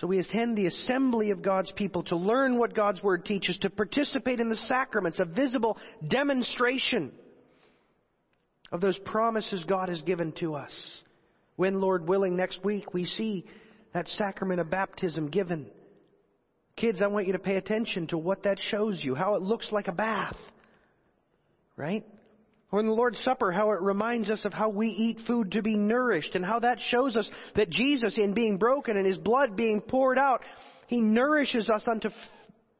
So 0.00 0.06
we 0.06 0.20
attend 0.20 0.56
the 0.56 0.66
assembly 0.66 1.30
of 1.30 1.42
God's 1.42 1.72
people 1.72 2.04
to 2.04 2.16
learn 2.16 2.56
what 2.56 2.72
God's 2.72 3.02
Word 3.02 3.24
teaches, 3.24 3.58
to 3.58 3.70
participate 3.70 4.38
in 4.38 4.48
the 4.48 4.56
sacraments, 4.56 5.18
a 5.18 5.24
visible 5.24 5.76
demonstration 6.06 7.10
of 8.70 8.80
those 8.80 8.98
promises 8.98 9.64
God 9.64 9.88
has 9.88 10.00
given 10.02 10.32
to 10.32 10.54
us. 10.54 11.02
When, 11.56 11.80
Lord 11.80 12.06
willing, 12.08 12.36
next 12.36 12.62
week 12.62 12.94
we 12.94 13.06
see 13.06 13.44
that 13.92 14.06
sacrament 14.06 14.60
of 14.60 14.70
baptism 14.70 15.30
given. 15.30 15.68
Kids, 16.76 17.02
I 17.02 17.08
want 17.08 17.26
you 17.26 17.32
to 17.32 17.40
pay 17.40 17.56
attention 17.56 18.06
to 18.08 18.18
what 18.18 18.44
that 18.44 18.60
shows 18.60 19.02
you, 19.02 19.16
how 19.16 19.34
it 19.34 19.42
looks 19.42 19.72
like 19.72 19.88
a 19.88 19.92
bath. 19.92 20.36
Right? 21.76 22.04
Or 22.70 22.80
in 22.80 22.86
the 22.86 22.92
Lord's 22.92 23.18
Supper, 23.20 23.50
how 23.50 23.70
it 23.72 23.80
reminds 23.80 24.30
us 24.30 24.44
of 24.44 24.52
how 24.52 24.68
we 24.68 24.88
eat 24.88 25.20
food 25.26 25.52
to 25.52 25.62
be 25.62 25.74
nourished 25.74 26.34
and 26.34 26.44
how 26.44 26.58
that 26.60 26.80
shows 26.80 27.16
us 27.16 27.30
that 27.54 27.70
Jesus, 27.70 28.18
in 28.18 28.34
being 28.34 28.58
broken 28.58 28.96
and 28.96 29.06
His 29.06 29.16
blood 29.16 29.56
being 29.56 29.80
poured 29.80 30.18
out, 30.18 30.42
He 30.86 31.00
nourishes 31.00 31.70
us 31.70 31.82
unto 31.86 32.10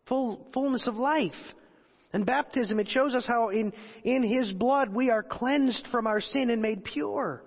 full, 0.07 0.46
fullness 0.53 0.87
of 0.87 0.96
life. 0.96 1.33
And 2.12 2.27
baptism, 2.27 2.79
it 2.81 2.88
shows 2.88 3.14
us 3.14 3.27
how 3.27 3.48
in, 3.48 3.72
in 4.05 4.22
His 4.22 4.53
blood 4.53 4.94
we 4.94 5.11
are 5.11 5.22
cleansed 5.22 5.88
from 5.90 6.07
our 6.07 6.20
sin 6.20 6.51
and 6.51 6.61
made 6.61 6.85
pure. 6.85 7.42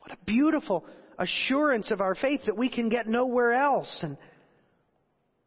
What 0.00 0.12
a 0.12 0.24
beautiful 0.24 0.84
assurance 1.16 1.92
of 1.92 2.00
our 2.00 2.16
faith 2.16 2.42
that 2.46 2.56
we 2.56 2.68
can 2.68 2.88
get 2.88 3.06
nowhere 3.06 3.52
else. 3.52 4.00
And, 4.02 4.16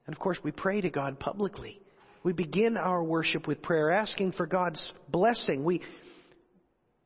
and 0.06 0.16
of 0.16 0.20
course 0.20 0.40
we 0.42 0.52
pray 0.52 0.80
to 0.80 0.90
God 0.90 1.20
publicly. 1.20 1.82
We 2.28 2.34
begin 2.34 2.76
our 2.76 3.02
worship 3.02 3.48
with 3.48 3.62
prayer, 3.62 3.90
asking 3.90 4.34
for 4.34 4.46
God's 4.46 4.92
blessing. 5.08 5.64
We, 5.64 5.82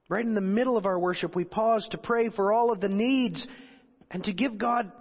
right 0.09 0.25
in 0.25 0.33
the 0.33 0.41
middle 0.41 0.77
of 0.77 0.87
our 0.87 0.97
worship, 0.97 1.35
we 1.35 1.43
pause 1.43 1.87
to 1.91 1.99
pray 1.99 2.29
for 2.29 2.51
all 2.51 2.71
of 2.71 2.81
the 2.81 2.89
needs 2.89 3.45
and 4.09 4.23
to 4.23 4.33
give 4.33 4.57
God 4.57 4.91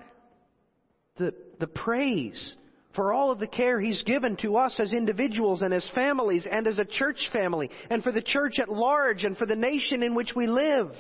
the, 1.17 1.35
the 1.59 1.67
praise 1.67 2.55
for 2.95 3.15
all 3.15 3.31
of 3.31 3.39
the 3.39 3.47
care 3.47 3.81
He's 3.81 4.03
given 4.03 4.37
to 4.43 4.59
us 4.59 4.79
as 4.79 4.93
individuals 4.93 5.63
and 5.63 5.73
as 5.73 5.89
families 5.95 6.47
and 6.47 6.67
as 6.67 6.79
a 6.79 6.85
church 6.85 7.31
family 7.33 7.71
and 7.89 8.05
for 8.05 8.13
the 8.13 8.21
church 8.21 8.59
at 8.59 8.69
large 8.69 9.25
and 9.25 9.39
for 9.39 9.47
the 9.47 9.57
nation 9.57 10.03
in 10.03 10.15
which 10.15 10.35
we 10.37 10.47
live. 10.47 10.93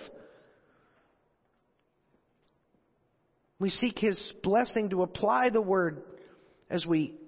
We 3.59 3.69
seek 3.69 3.99
His 3.99 4.33
blessing 4.43 4.89
to 4.89 5.03
apply 5.03 5.51
the 5.51 5.61
Word 5.61 6.05
as 6.71 6.87
we 6.87 7.21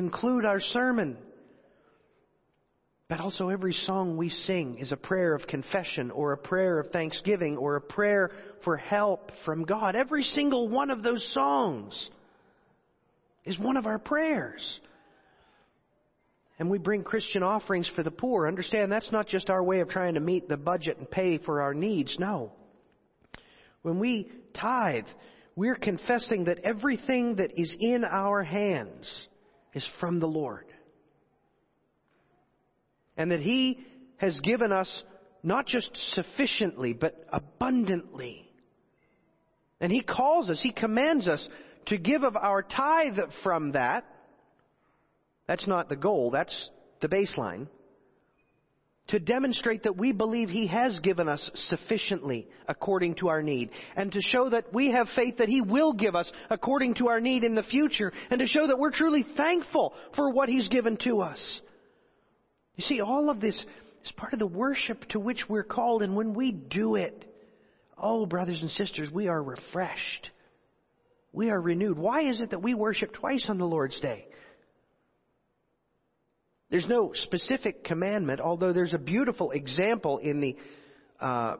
conclude 0.00 0.46
our 0.46 0.60
sermon. 0.60 1.18
But 3.08 3.20
also 3.20 3.50
every 3.50 3.74
song 3.74 4.16
we 4.16 4.30
sing 4.30 4.78
is 4.78 4.92
a 4.92 4.96
prayer 4.96 5.34
of 5.34 5.46
confession 5.46 6.10
or 6.10 6.32
a 6.32 6.38
prayer 6.38 6.78
of 6.78 6.90
thanksgiving 6.90 7.58
or 7.58 7.76
a 7.76 7.80
prayer 7.82 8.30
for 8.64 8.78
help 8.78 9.32
from 9.44 9.64
God. 9.64 9.96
Every 9.96 10.22
single 10.22 10.68
one 10.68 10.90
of 10.90 11.02
those 11.02 11.30
songs 11.34 12.08
is 13.44 13.58
one 13.58 13.76
of 13.76 13.86
our 13.86 13.98
prayers. 13.98 14.80
And 16.58 16.70
we 16.70 16.78
bring 16.78 17.02
Christian 17.02 17.42
offerings 17.42 17.88
for 17.88 18.02
the 18.02 18.10
poor. 18.10 18.46
Understand 18.46 18.90
that's 18.90 19.12
not 19.12 19.26
just 19.26 19.50
our 19.50 19.62
way 19.62 19.80
of 19.80 19.88
trying 19.88 20.14
to 20.14 20.20
meet 20.20 20.48
the 20.48 20.56
budget 20.56 20.96
and 20.96 21.10
pay 21.10 21.36
for 21.36 21.60
our 21.60 21.74
needs. 21.74 22.16
No. 22.18 22.52
When 23.82 23.98
we 23.98 24.30
tithe, 24.54 25.08
we're 25.56 25.74
confessing 25.74 26.44
that 26.44 26.60
everything 26.60 27.36
that 27.36 27.60
is 27.60 27.76
in 27.78 28.04
our 28.04 28.42
hands 28.42 29.28
is 29.74 29.88
from 30.00 30.20
the 30.20 30.26
Lord. 30.26 30.66
And 33.16 33.30
that 33.32 33.40
He 33.40 33.84
has 34.16 34.40
given 34.40 34.72
us 34.72 35.02
not 35.42 35.66
just 35.66 35.96
sufficiently, 36.14 36.92
but 36.92 37.26
abundantly. 37.32 38.50
And 39.80 39.90
He 39.90 40.02
calls 40.02 40.50
us, 40.50 40.60
He 40.60 40.72
commands 40.72 41.28
us 41.28 41.46
to 41.86 41.98
give 41.98 42.22
of 42.22 42.36
our 42.36 42.62
tithe 42.62 43.18
from 43.42 43.72
that. 43.72 44.04
That's 45.46 45.66
not 45.66 45.88
the 45.88 45.96
goal, 45.96 46.30
that's 46.30 46.70
the 47.00 47.08
baseline 47.08 47.68
to 49.10 49.18
demonstrate 49.18 49.82
that 49.84 49.96
we 49.96 50.12
believe 50.12 50.48
He 50.48 50.66
has 50.68 50.98
given 51.00 51.28
us 51.28 51.50
sufficiently 51.54 52.48
according 52.66 53.16
to 53.16 53.28
our 53.28 53.42
need, 53.42 53.70
and 53.96 54.12
to 54.12 54.20
show 54.20 54.48
that 54.50 54.72
we 54.72 54.90
have 54.90 55.08
faith 55.08 55.38
that 55.38 55.48
He 55.48 55.60
will 55.60 55.92
give 55.92 56.14
us 56.14 56.30
according 56.48 56.94
to 56.94 57.08
our 57.08 57.20
need 57.20 57.44
in 57.44 57.54
the 57.54 57.62
future, 57.62 58.12
and 58.30 58.40
to 58.40 58.46
show 58.46 58.66
that 58.66 58.78
we're 58.78 58.90
truly 58.90 59.24
thankful 59.36 59.94
for 60.14 60.32
what 60.32 60.48
He's 60.48 60.68
given 60.68 60.96
to 60.98 61.20
us. 61.20 61.60
You 62.76 62.84
see, 62.84 63.00
all 63.00 63.30
of 63.30 63.40
this 63.40 63.64
is 64.04 64.12
part 64.12 64.32
of 64.32 64.38
the 64.38 64.46
worship 64.46 65.04
to 65.10 65.20
which 65.20 65.48
we're 65.48 65.64
called, 65.64 66.02
and 66.02 66.16
when 66.16 66.34
we 66.34 66.52
do 66.52 66.94
it, 66.94 67.24
oh, 67.98 68.26
brothers 68.26 68.62
and 68.62 68.70
sisters, 68.70 69.10
we 69.10 69.28
are 69.28 69.42
refreshed. 69.42 70.30
We 71.32 71.50
are 71.50 71.60
renewed. 71.60 71.98
Why 71.98 72.28
is 72.28 72.40
it 72.40 72.50
that 72.50 72.62
we 72.62 72.74
worship 72.74 73.12
twice 73.12 73.48
on 73.48 73.58
the 73.58 73.66
Lord's 73.66 74.00
Day? 74.00 74.26
There's 76.70 76.88
no 76.88 77.12
specific 77.14 77.82
commandment, 77.82 78.40
although 78.40 78.72
there's 78.72 78.94
a 78.94 78.98
beautiful 78.98 79.50
example 79.50 80.18
in 80.18 80.40
the 80.40 80.56
uh, 81.20 81.56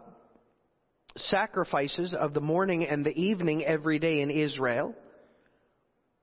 sacrifices 1.17 2.15
of 2.15 2.33
the 2.33 2.41
morning 2.41 2.87
and 2.87 3.05
the 3.05 3.21
evening 3.21 3.65
every 3.65 3.99
day 3.99 4.21
in 4.21 4.31
Israel. 4.31 4.95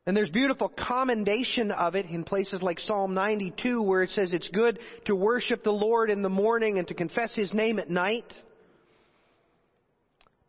And 0.05 0.15
there's 0.15 0.29
beautiful 0.29 0.69
commendation 0.69 1.69
of 1.71 1.95
it 1.95 2.05
in 2.05 2.23
places 2.23 2.61
like 2.61 2.79
Psalm 2.79 3.13
92 3.13 3.81
where 3.81 4.03
it 4.03 4.09
says 4.11 4.31
it's 4.31 4.47
good 4.47 4.79
to 5.03 5.15
worship 5.15 5.65
the 5.65 5.73
Lord 5.73 6.09
in 6.09 6.21
the 6.21 6.29
morning 6.29 6.79
and 6.79 6.87
to 6.87 6.93
confess 6.93 7.33
His 7.35 7.53
name 7.53 7.77
at 7.79 7.89
night. 7.89 8.33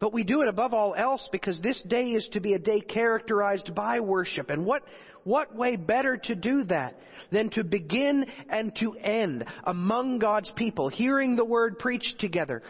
But 0.00 0.12
we 0.12 0.22
do 0.22 0.42
it 0.42 0.48
above 0.48 0.74
all 0.74 0.94
else 0.94 1.28
because 1.32 1.61
this 1.61 1.82
day 1.82 2.11
is 2.11 2.28
to 2.28 2.40
be 2.40 2.54
a 2.54 2.58
day 2.58 2.80
characterized 2.80 3.74
by 3.74 4.00
worship. 4.00 4.50
And 4.50 4.64
what, 4.64 4.82
what 5.24 5.54
way 5.54 5.76
better 5.76 6.16
to 6.16 6.34
do 6.37 6.64
that 6.64 6.94
than 7.32 7.50
to 7.50 7.64
begin 7.64 8.26
and 8.48 8.74
to 8.76 8.94
end 8.94 9.44
among 9.64 10.20
God's 10.20 10.50
people, 10.50 10.88
hearing 10.88 11.34
the 11.34 11.44
word 11.44 11.80
preached 11.80 12.20
together, 12.20 12.62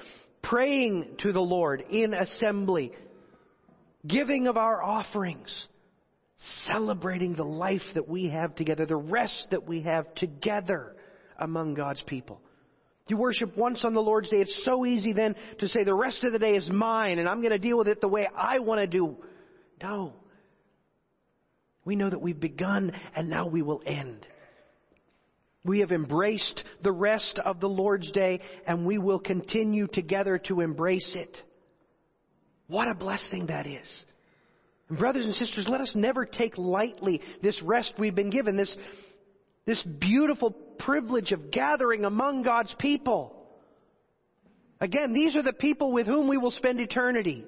praying 0.42 1.16
to 1.18 1.32
the 1.32 1.40
Lord 1.40 1.84
in 1.90 2.14
assembly, 2.14 2.92
giving 4.06 4.46
of 4.46 4.56
our 4.56 4.82
offerings, 4.82 5.66
celebrating 6.38 7.34
the 7.34 7.44
life 7.44 7.82
that 7.94 8.08
we 8.08 8.30
have 8.30 8.54
together, 8.54 8.86
the 8.86 8.96
rest 8.96 9.48
that 9.50 9.68
we 9.68 9.82
have 9.82 10.14
together 10.14 10.96
among 11.38 11.74
God's 11.74 12.02
people. 12.02 12.40
You 13.08 13.16
worship 13.16 13.56
once 13.56 13.84
on 13.84 13.94
the 13.94 14.02
Lord's 14.02 14.30
Day, 14.30 14.38
it's 14.38 14.64
so 14.64 14.84
easy 14.84 15.12
then 15.12 15.34
to 15.58 15.68
say 15.68 15.82
the 15.82 15.94
rest 15.94 16.24
of 16.24 16.32
the 16.32 16.38
day 16.38 16.56
is 16.56 16.68
mine 16.68 17.18
and 17.18 17.28
I'm 17.28 17.40
going 17.40 17.52
to 17.52 17.58
deal 17.58 17.78
with 17.78 17.88
it 17.88 18.00
the 18.00 18.08
way 18.08 18.28
I 18.36 18.58
want 18.58 18.80
to 18.80 18.86
do. 18.86 19.16
No. 19.82 20.12
We 21.84 21.96
know 21.96 22.10
that 22.10 22.20
we've 22.20 22.38
begun 22.38 22.92
and 23.14 23.30
now 23.30 23.48
we 23.48 23.62
will 23.62 23.82
end. 23.86 24.26
We 25.64 25.80
have 25.80 25.90
embraced 25.90 26.64
the 26.82 26.92
rest 26.92 27.38
of 27.38 27.60
the 27.60 27.68
Lord's 27.68 28.10
Day 28.12 28.40
and 28.66 28.86
we 28.86 28.98
will 28.98 29.18
continue 29.18 29.86
together 29.86 30.38
to 30.46 30.60
embrace 30.60 31.14
it. 31.14 31.36
What 32.66 32.88
a 32.88 32.94
blessing 32.94 33.46
that 33.46 33.66
is. 33.66 33.88
And 34.88 34.98
brothers 34.98 35.24
and 35.24 35.34
sisters, 35.34 35.66
let 35.68 35.80
us 35.80 35.94
never 35.94 36.24
take 36.24 36.56
lightly 36.56 37.22
this 37.42 37.62
rest 37.62 37.94
we've 37.98 38.14
been 38.14 38.30
given, 38.30 38.56
this, 38.56 38.74
this 39.68 39.82
beautiful 39.82 40.50
privilege 40.50 41.32
of 41.32 41.50
gathering 41.50 42.06
among 42.06 42.42
God's 42.42 42.74
people. 42.78 43.36
Again, 44.80 45.12
these 45.12 45.36
are 45.36 45.42
the 45.42 45.52
people 45.52 45.92
with 45.92 46.06
whom 46.06 46.26
we 46.26 46.38
will 46.38 46.50
spend 46.50 46.80
eternity. 46.80 47.44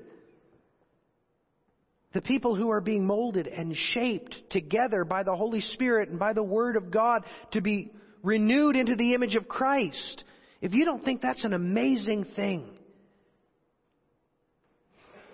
The 2.12 2.20
people 2.20 2.54
who 2.54 2.70
are 2.72 2.82
being 2.82 3.06
molded 3.06 3.46
and 3.46 3.74
shaped 3.74 4.50
together 4.50 5.02
by 5.06 5.22
the 5.22 5.34
Holy 5.34 5.62
Spirit 5.62 6.10
and 6.10 6.18
by 6.18 6.34
the 6.34 6.42
Word 6.42 6.76
of 6.76 6.90
God 6.90 7.24
to 7.52 7.62
be 7.62 7.90
renewed 8.22 8.76
into 8.76 8.96
the 8.96 9.14
image 9.14 9.34
of 9.34 9.48
Christ. 9.48 10.22
If 10.60 10.74
you 10.74 10.84
don't 10.84 11.02
think 11.02 11.22
that's 11.22 11.44
an 11.44 11.54
amazing 11.54 12.24
thing, 12.36 12.68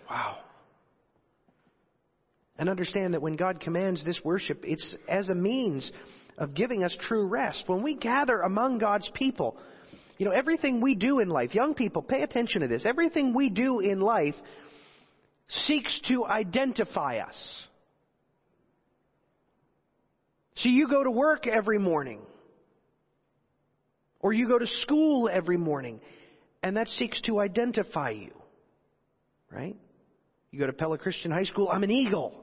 wow. 0.09 0.39
And 2.57 2.69
understand 2.69 3.15
that 3.15 3.23
when 3.23 3.35
God 3.35 3.59
commands 3.59 4.05
this 4.05 4.21
worship, 4.23 4.61
it's 4.63 4.95
as 5.09 5.31
a 5.31 5.35
means 5.35 5.91
of 6.39 6.55
giving 6.55 6.85
us 6.85 6.97
true 6.99 7.27
rest. 7.27 7.65
When 7.67 7.83
we 7.83 7.95
gather 7.95 8.41
among 8.41 8.79
God's 8.79 9.09
people, 9.09 9.57
you 10.19 10.27
know, 10.27 10.33
everything 10.33 10.81
we 10.81 10.95
do 10.95 11.21
in 11.21 11.29
life, 11.29 11.55
young 11.55 11.75
people, 11.75 12.03
pay 12.03 12.23
attention 12.23 12.63
to 12.63 12.69
this. 12.69 12.87
Everything 12.87 13.35
we 13.35 13.51
do 13.51 13.81
in 13.81 14.01
life 14.01 14.35
seeks 15.49 16.01
to 16.09 16.27
identify 16.27 17.19
us. 17.19 17.67
So 20.57 20.71
you 20.71 20.89
go 20.89 21.05
to 21.05 21.11
work 21.11 21.47
every 21.47 21.79
morning, 21.79 22.21
or 24.21 24.33
you 24.33 24.49
go 24.49 24.59
to 24.59 24.67
school 24.67 25.29
every 25.29 25.59
morning, 25.59 26.01
and 26.63 26.79
that 26.79 26.89
seeks 26.89 27.21
to 27.23 27.41
identify 27.41 28.11
you. 28.11 28.33
Right? 29.51 29.77
You 30.51 30.59
go 30.59 30.67
to 30.67 30.73
Pella 30.73 30.97
Christian 30.97 31.31
High 31.31 31.45
School, 31.45 31.69
I'm 31.71 31.83
an 31.83 31.91
eagle. 31.91 32.35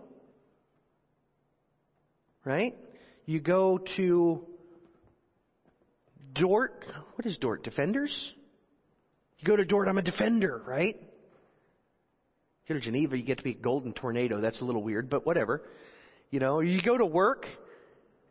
right? 2.45 2.75
You 3.25 3.39
go 3.39 3.79
to 3.97 4.45
Dordt. 6.33 6.85
What 7.15 7.25
is 7.25 7.37
Dordt? 7.37 7.63
Defenders? 7.63 8.33
You 9.39 9.47
go 9.47 9.55
to 9.55 9.65
Dordt, 9.65 9.87
I'm 9.87 9.97
a 9.97 10.01
defender, 10.01 10.61
right? 10.65 10.97
You 12.65 12.75
go 12.75 12.75
to 12.75 12.79
Geneva, 12.79 13.17
you 13.17 13.23
get 13.23 13.39
to 13.39 13.43
be 13.43 13.51
a 13.51 13.55
golden 13.55 13.93
tornado. 13.93 14.41
That's 14.41 14.61
a 14.61 14.65
little 14.65 14.83
weird, 14.83 15.09
but 15.09 15.25
whatever. 15.25 15.61
You 16.31 16.39
know, 16.39 16.61
you 16.61 16.81
go 16.81 16.97
to 16.97 17.05
work, 17.05 17.45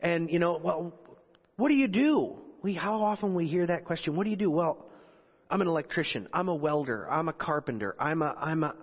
and 0.00 0.30
you 0.30 0.38
know, 0.38 0.58
well, 0.62 0.94
what 1.56 1.68
do 1.68 1.74
you 1.74 1.88
do? 1.88 2.38
We, 2.62 2.74
how 2.74 3.02
often 3.02 3.34
we 3.34 3.46
hear 3.46 3.66
that 3.66 3.84
question? 3.84 4.16
What 4.16 4.24
do 4.24 4.30
you 4.30 4.36
do? 4.36 4.50
Well, 4.50 4.86
I'm 5.50 5.60
an 5.60 5.68
electrician. 5.68 6.28
I'm 6.32 6.48
a 6.48 6.54
welder. 6.54 7.10
I'm 7.10 7.28
a 7.28 7.32
carpenter. 7.32 7.94
I'm 7.98 8.22
a, 8.22 8.34
I'm 8.38 8.64
a, 8.64 8.74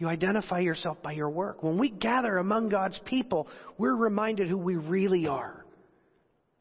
you 0.00 0.08
identify 0.08 0.60
yourself 0.60 1.02
by 1.02 1.12
your 1.12 1.28
work. 1.28 1.62
When 1.62 1.76
we 1.76 1.90
gather 1.90 2.38
among 2.38 2.70
God's 2.70 2.98
people, 3.04 3.46
we're 3.76 3.94
reminded 3.94 4.48
who 4.48 4.56
we 4.56 4.76
really 4.76 5.26
are. 5.26 5.62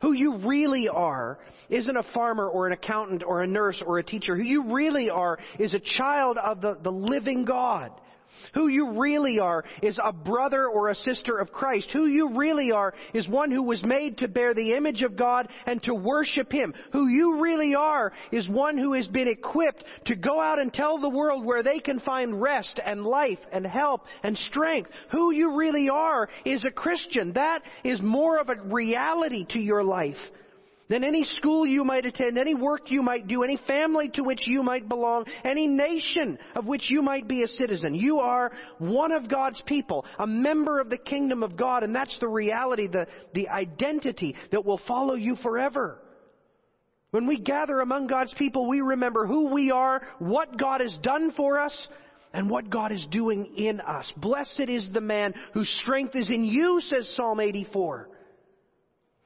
Who 0.02 0.12
you 0.12 0.40
really 0.40 0.90
are 0.90 1.40
isn't 1.70 1.96
a 1.96 2.04
farmer 2.14 2.48
or 2.50 2.68
an 2.68 2.74
accountant 2.74 3.24
or 3.26 3.42
a 3.42 3.48
nurse 3.48 3.82
or 3.86 3.98
a 3.98 4.04
teacher. 4.04 4.36
Who 4.36 4.44
you 4.44 4.74
really 4.74 5.10
are 5.10 5.40
is 5.58 5.74
a 5.74 5.80
child 5.80 6.38
of 6.38 6.60
the, 6.60 6.80
the 6.84 6.92
living 6.92 7.46
God. 7.46 7.92
Who 8.54 8.68
you 8.68 9.00
really 9.00 9.40
are 9.40 9.64
is 9.82 10.00
a 10.04 10.14
brother 10.14 10.68
or 10.68 10.90
a 10.90 10.96
sister 10.96 11.38
of 11.38 11.52
Christ. 11.52 11.92
Who 11.92 12.08
you 12.08 12.38
really 12.38 12.72
are 12.72 12.94
is 13.14 13.28
one 13.28 13.52
who 13.52 13.64
was 13.64 13.84
made 13.84 14.20
to 14.20 14.28
bear 14.28 14.54
the 14.54 14.74
image 14.74 15.04
of 15.04 15.16
God 15.16 15.50
and 15.66 15.82
to 15.84 15.94
worship 15.94 16.52
Him. 16.52 16.74
Who 16.92 17.08
you 17.08 17.42
really 17.42 17.76
are 17.76 18.12
is 18.32 18.50
one 18.50 18.78
who 18.78 18.94
has 18.94 19.08
been 19.08 19.28
equipped 19.28 19.84
to 20.06 20.16
go 20.16 20.40
out 20.40 20.60
and 20.60 20.74
tell 20.74 20.98
the 20.98 21.10
world 21.10 21.46
where 21.46 21.64
they 21.64 21.80
can 21.80 22.00
find 22.00 22.42
rest 22.42 22.80
and 22.84 23.04
life 23.04 23.40
and 23.52 23.66
help 23.66 24.06
and 24.24 24.38
strength. 24.38 24.90
Who 25.12 25.32
you 25.32 25.58
really 25.58 25.90
are 25.90 26.30
is 26.46 26.66
a 26.66 26.72
Christian. 26.72 27.34
That 27.34 27.64
is 27.84 28.02
more 28.02 28.38
of 28.38 28.50
a 28.50 28.56
reality 28.64 29.46
to 29.50 29.60
your 29.60 29.84
life 29.84 30.18
than 30.90 31.04
any 31.04 31.24
school 31.24 31.66
you 31.66 31.84
might 31.84 32.06
attend, 32.06 32.38
any 32.38 32.56
work 32.56 32.92
you 32.92 33.02
might 33.02 33.28
do, 33.28 33.44
any 33.44 33.58
family 33.58 34.10
to 34.10 34.24
which 34.24 34.48
you 34.48 34.64
might 34.64 34.90
belong, 34.90 35.26
any 35.44 35.68
nation 35.68 36.38
of 36.56 36.66
which 36.66 36.90
you 36.90 37.02
might 37.02 37.28
be 37.28 37.44
a 37.44 37.48
citizen. 37.48 37.94
You 37.94 38.20
are 38.20 38.52
one 38.80 39.12
of 39.12 39.30
God's 39.30 39.62
people, 39.62 40.06
a 40.18 40.28
member 40.28 40.80
of 40.80 40.90
the 40.90 40.98
kingdom 40.98 41.44
of 41.44 41.56
God, 41.56 41.84
and 41.84 41.96
that's 41.96 42.18
the 42.20 42.28
reality, 42.28 42.88
the, 42.88 43.08
the 43.34 43.50
identity 43.50 44.36
that 44.52 44.66
will 44.66 44.80
follow 44.80 45.14
you 45.14 45.36
forever. 45.36 46.00
When 47.12 47.28
we 47.28 47.40
gather 47.40 47.80
among 47.80 48.08
God's 48.08 48.34
people, 48.34 48.68
we 48.68 48.82
remember 48.82 49.26
who 49.26 49.54
we 49.54 49.72
are, 49.72 50.02
what 50.18 50.58
God 50.58 50.82
has 50.82 50.98
done 50.98 51.32
for 51.32 51.60
us, 51.60 51.88
and 52.34 52.50
what 52.50 52.70
God 52.70 52.92
is 52.92 53.06
doing 53.10 53.54
in 53.58 53.82
us. 53.82 54.12
Blessed 54.16 54.60
is 54.68 54.92
the 54.92 55.02
man 55.02 55.34
whose 55.54 55.70
strength 55.70 56.16
is 56.16 56.30
in 56.30 56.46
you, 56.46 56.80
says 56.82 57.12
Psalm 57.16 57.40
84. 57.40 58.10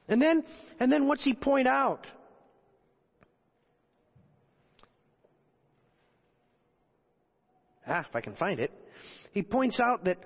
And 0.08 0.20
then, 0.20 0.44
and 0.78 0.92
then 0.92 1.06
what's 1.06 1.24
he 1.24 1.34
point 1.34 1.66
out? 1.66 2.06
Ah, 7.86 8.04
if 8.08 8.14
I 8.14 8.20
can 8.20 8.34
find 8.36 8.60
it. 8.60 8.72
He 9.32 9.42
points 9.42 9.80
out 9.80 10.04
that 10.04 10.18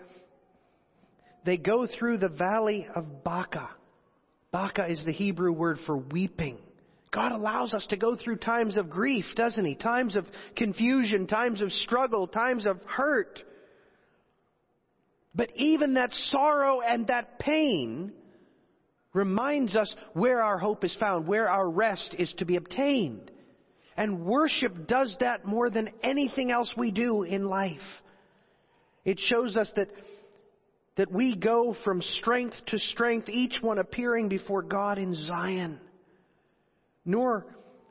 they 1.44 1.56
go 1.56 1.86
through 1.86 2.18
the 2.18 2.28
valley 2.28 2.86
of 2.94 3.24
Baca. 3.24 3.70
Baca 4.52 4.86
is 4.90 5.04
the 5.04 5.12
Hebrew 5.12 5.52
word 5.52 5.78
for 5.86 5.96
weeping. 5.96 6.58
God 7.10 7.32
allows 7.32 7.74
us 7.74 7.86
to 7.86 7.96
go 7.96 8.16
through 8.16 8.36
times 8.36 8.76
of 8.76 8.90
grief, 8.90 9.26
doesn't 9.34 9.64
He? 9.64 9.74
Times 9.74 10.14
of 10.14 10.26
confusion, 10.56 11.26
times 11.26 11.60
of 11.60 11.72
struggle, 11.72 12.26
times 12.26 12.66
of 12.66 12.80
hurt. 12.84 13.42
But 15.34 15.50
even 15.56 15.94
that 15.94 16.12
sorrow 16.14 16.80
and 16.80 17.06
that 17.06 17.38
pain 17.38 18.12
reminds 19.18 19.74
us 19.74 19.92
where 20.12 20.40
our 20.40 20.58
hope 20.58 20.84
is 20.84 20.94
found, 20.94 21.26
where 21.26 21.48
our 21.48 21.68
rest 21.68 22.14
is 22.16 22.32
to 22.34 22.44
be 22.44 22.54
obtained. 22.54 23.32
And 23.96 24.24
worship 24.24 24.86
does 24.86 25.16
that 25.18 25.44
more 25.44 25.68
than 25.70 25.90
anything 26.04 26.52
else 26.52 26.72
we 26.76 26.92
do 26.92 27.24
in 27.24 27.48
life. 27.48 27.82
It 29.04 29.18
shows 29.18 29.56
us 29.56 29.72
that, 29.74 29.88
that 30.96 31.10
we 31.10 31.34
go 31.34 31.74
from 31.84 32.00
strength 32.00 32.54
to 32.66 32.78
strength, 32.78 33.28
each 33.28 33.60
one 33.60 33.78
appearing 33.78 34.28
before 34.28 34.62
God 34.62 34.98
in 34.98 35.16
Zion. 35.16 35.80
Nor 37.04 37.44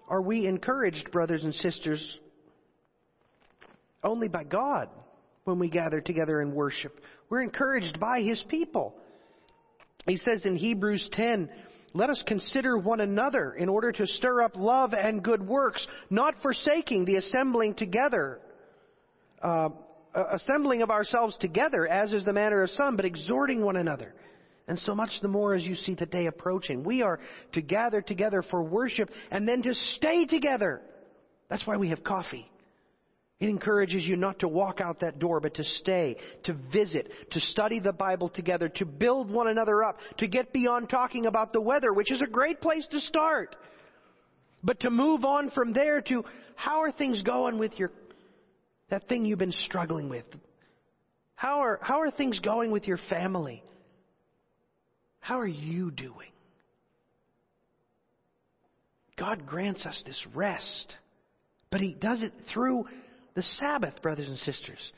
are 0.08 0.22
we 0.22 0.48
encouraged, 0.48 1.12
brothers 1.12 1.44
and 1.44 1.54
sisters, 1.54 2.20
only 4.02 4.30
by 4.30 4.46
God 4.46 4.88
when 5.44 5.60
we 5.60 5.70
gather 5.70 6.00
together 6.00 6.40
in 6.40 6.56
worship. 6.56 7.02
We're 7.30 7.42
encouraged 7.42 8.00
by 8.00 8.22
His 8.22 8.42
people. 8.48 8.96
He 10.08 10.18
says 10.18 10.46
in 10.46 10.56
Hebrews 10.56 11.10
10, 11.12 11.50
let 11.94 12.10
us 12.10 12.24
consider 12.26 12.78
one 12.78 13.02
another 13.02 13.54
in 13.54 13.70
order 13.70 13.92
to 13.92 14.08
stir 14.08 14.42
up 14.42 14.56
love 14.56 14.94
and 14.94 15.24
good 15.24 15.46
works, 15.46 15.86
not 16.10 16.36
forsaking 16.42 17.06
the 17.06 17.16
assembling 17.16 17.76
together, 17.76 18.40
uh, 19.42 19.70
assembling 20.14 20.82
of 20.82 20.90
ourselves 20.90 21.38
together, 21.38 21.88
as 21.88 22.14
is 22.14 22.24
the 22.24 22.34
manner 22.34 22.64
of 22.64 22.70
some, 22.70 22.96
but 22.96 23.06
exhorting 23.06 23.64
one 23.64 23.76
another. 23.76 24.14
And 24.68 24.78
so 24.80 24.94
much 24.94 25.20
the 25.22 25.28
more 25.28 25.54
as 25.54 25.66
you 25.66 25.76
see 25.76 25.96
the 25.96 26.06
day 26.06 26.28
approaching. 26.28 26.84
We 26.84 27.02
are 27.02 27.20
to 27.54 27.62
gather 27.62 28.02
together 28.02 28.42
for 28.42 28.62
worship 28.62 29.10
and 29.32 29.48
then 29.48 29.62
to 29.64 29.74
stay 29.74 30.26
together. 30.26 30.82
That's 31.50 31.66
why 31.66 31.78
we 31.78 31.90
have 31.90 32.04
coffee. 32.04 32.50
It 33.40 33.50
encourages 33.50 34.06
you 34.06 34.16
not 34.16 34.40
to 34.40 34.48
walk 34.48 34.82
out 34.82 35.02
that 35.02 35.20
door, 35.20 35.40
but 35.40 35.56
to 35.56 35.64
stay, 35.64 36.18
to 36.44 36.54
visit, 36.54 37.12
to 37.32 37.40
study 37.40 37.80
the 37.80 37.94
Bible 37.94 38.30
together, 38.30 38.68
to 38.70 38.86
build 38.86 39.30
one 39.30 39.48
another 39.48 39.84
up, 39.84 40.00
to 40.18 40.28
get 40.28 40.52
beyond 40.52 40.90
talking 40.90 41.28
about 41.28 41.54
the 41.54 41.62
weather, 41.62 41.94
which 41.94 42.12
is 42.12 42.22
a 42.22 42.28
great 42.28 42.62
place 42.62 42.88
to 42.88 43.00
start. 43.00 43.56
But 44.64 44.80
to 44.82 44.90
move 44.90 45.24
on 45.24 45.52
from 45.52 45.72
there 45.72 46.02
to 46.02 46.26
how 46.56 46.82
are 46.82 46.92
things 46.92 47.22
going 47.22 47.60
with 47.60 47.78
your, 47.78 47.92
that 48.90 49.08
thing 49.08 49.24
you've 49.24 49.38
been 49.38 49.52
struggling 49.52 50.10
with? 50.10 50.26
How 51.36 51.60
are, 51.60 51.80
how 51.84 52.02
are 52.02 52.10
things 52.10 52.40
going 52.40 52.72
with 52.72 52.88
your 52.88 52.98
family? 52.98 53.64
How 55.20 55.40
are 55.40 55.48
you 55.48 55.92
doing? 55.92 56.32
God 59.16 59.46
grants 59.46 59.86
us 59.86 60.02
this 60.08 60.26
rest, 60.34 60.96
but 61.70 61.82
He 61.82 61.94
does 61.94 62.24
it 62.24 62.34
through 62.52 62.86
the 63.38 63.44
Sabbath, 63.44 64.02
brothers 64.02 64.28
and 64.28 64.38
sisters. 64.40 64.92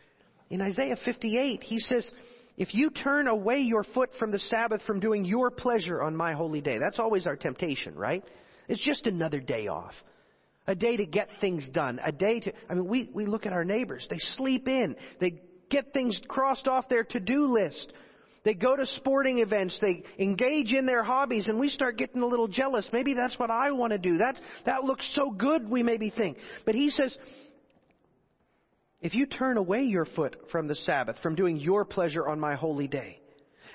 In 0.49 0.61
Isaiah 0.61 0.95
58, 0.95 1.61
he 1.61 1.77
says, 1.77 2.09
if 2.55 2.73
you 2.73 2.89
turn 2.89 3.27
away 3.27 3.57
your 3.57 3.83
foot 3.83 4.11
from 4.17 4.31
the 4.31 4.39
Sabbath 4.39 4.81
from 4.83 5.01
doing 5.01 5.25
your 5.25 5.51
pleasure 5.51 6.01
on 6.01 6.15
my 6.15 6.31
holy 6.31 6.61
day, 6.61 6.77
that's 6.77 6.99
always 6.99 7.27
our 7.27 7.35
temptation, 7.35 7.95
right? 7.95 8.23
It's 8.69 8.79
just 8.81 9.07
another 9.07 9.41
day 9.41 9.67
off. 9.67 9.93
A 10.67 10.73
day 10.73 10.95
to 10.95 11.05
get 11.05 11.27
things 11.41 11.67
done. 11.67 11.99
A 12.01 12.13
day 12.13 12.39
to, 12.39 12.53
I 12.69 12.75
mean, 12.75 12.87
we, 12.87 13.09
we 13.13 13.25
look 13.25 13.45
at 13.45 13.51
our 13.51 13.65
neighbors. 13.65 14.07
They 14.09 14.19
sleep 14.19 14.69
in. 14.69 14.95
They 15.19 15.41
get 15.69 15.91
things 15.91 16.21
crossed 16.29 16.69
off 16.69 16.87
their 16.87 17.03
to-do 17.03 17.45
list. 17.45 17.91
They 18.45 18.53
go 18.53 18.77
to 18.77 18.85
sporting 18.85 19.39
events. 19.39 19.79
They 19.81 20.03
engage 20.17 20.71
in 20.71 20.85
their 20.85 21.03
hobbies 21.03 21.49
and 21.49 21.59
we 21.59 21.67
start 21.67 21.97
getting 21.97 22.21
a 22.21 22.25
little 22.25 22.47
jealous. 22.47 22.89
Maybe 22.93 23.13
that's 23.15 23.37
what 23.37 23.51
I 23.51 23.71
want 23.71 23.91
to 23.91 23.99
do. 23.99 24.17
That's, 24.17 24.39
that 24.65 24.85
looks 24.85 25.11
so 25.13 25.29
good, 25.29 25.69
we 25.69 25.83
maybe 25.83 26.09
think. 26.09 26.37
But 26.65 26.75
he 26.75 26.89
says, 26.89 27.17
if 29.01 29.15
you 29.15 29.25
turn 29.25 29.57
away 29.57 29.83
your 29.83 30.05
foot 30.05 30.49
from 30.51 30.67
the 30.67 30.75
Sabbath, 30.75 31.17
from 31.21 31.35
doing 31.35 31.57
your 31.57 31.85
pleasure 31.85 32.27
on 32.27 32.39
my 32.39 32.55
holy 32.55 32.87
day, 32.87 33.19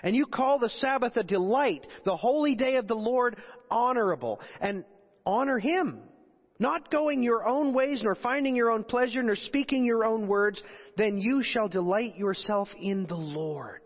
and 0.03 0.15
you 0.15 0.27
call 0.27 0.59
the 0.59 0.69
Sabbath 0.69 1.17
a 1.17 1.23
delight, 1.23 1.87
the 2.05 2.17
holy 2.17 2.55
day 2.55 2.77
of 2.77 2.87
the 2.87 2.97
Lord 2.97 3.37
honorable, 3.71 4.41
and 4.61 4.85
honor 5.25 5.59
Him, 5.59 6.03
not 6.59 6.91
going 6.91 7.23
your 7.23 7.47
own 7.47 7.73
ways, 7.73 8.03
nor 8.03 8.15
finding 8.15 8.55
your 8.55 8.71
own 8.71 8.85
pleasure, 8.85 9.23
nor 9.23 9.35
speaking 9.35 9.85
your 9.85 10.05
own 10.05 10.29
words, 10.29 10.63
then 10.97 11.19
you 11.19 11.43
shall 11.43 11.69
delight 11.69 12.17
yourself 12.17 12.69
in 12.79 13.07
the 13.07 13.17
Lord. 13.17 13.84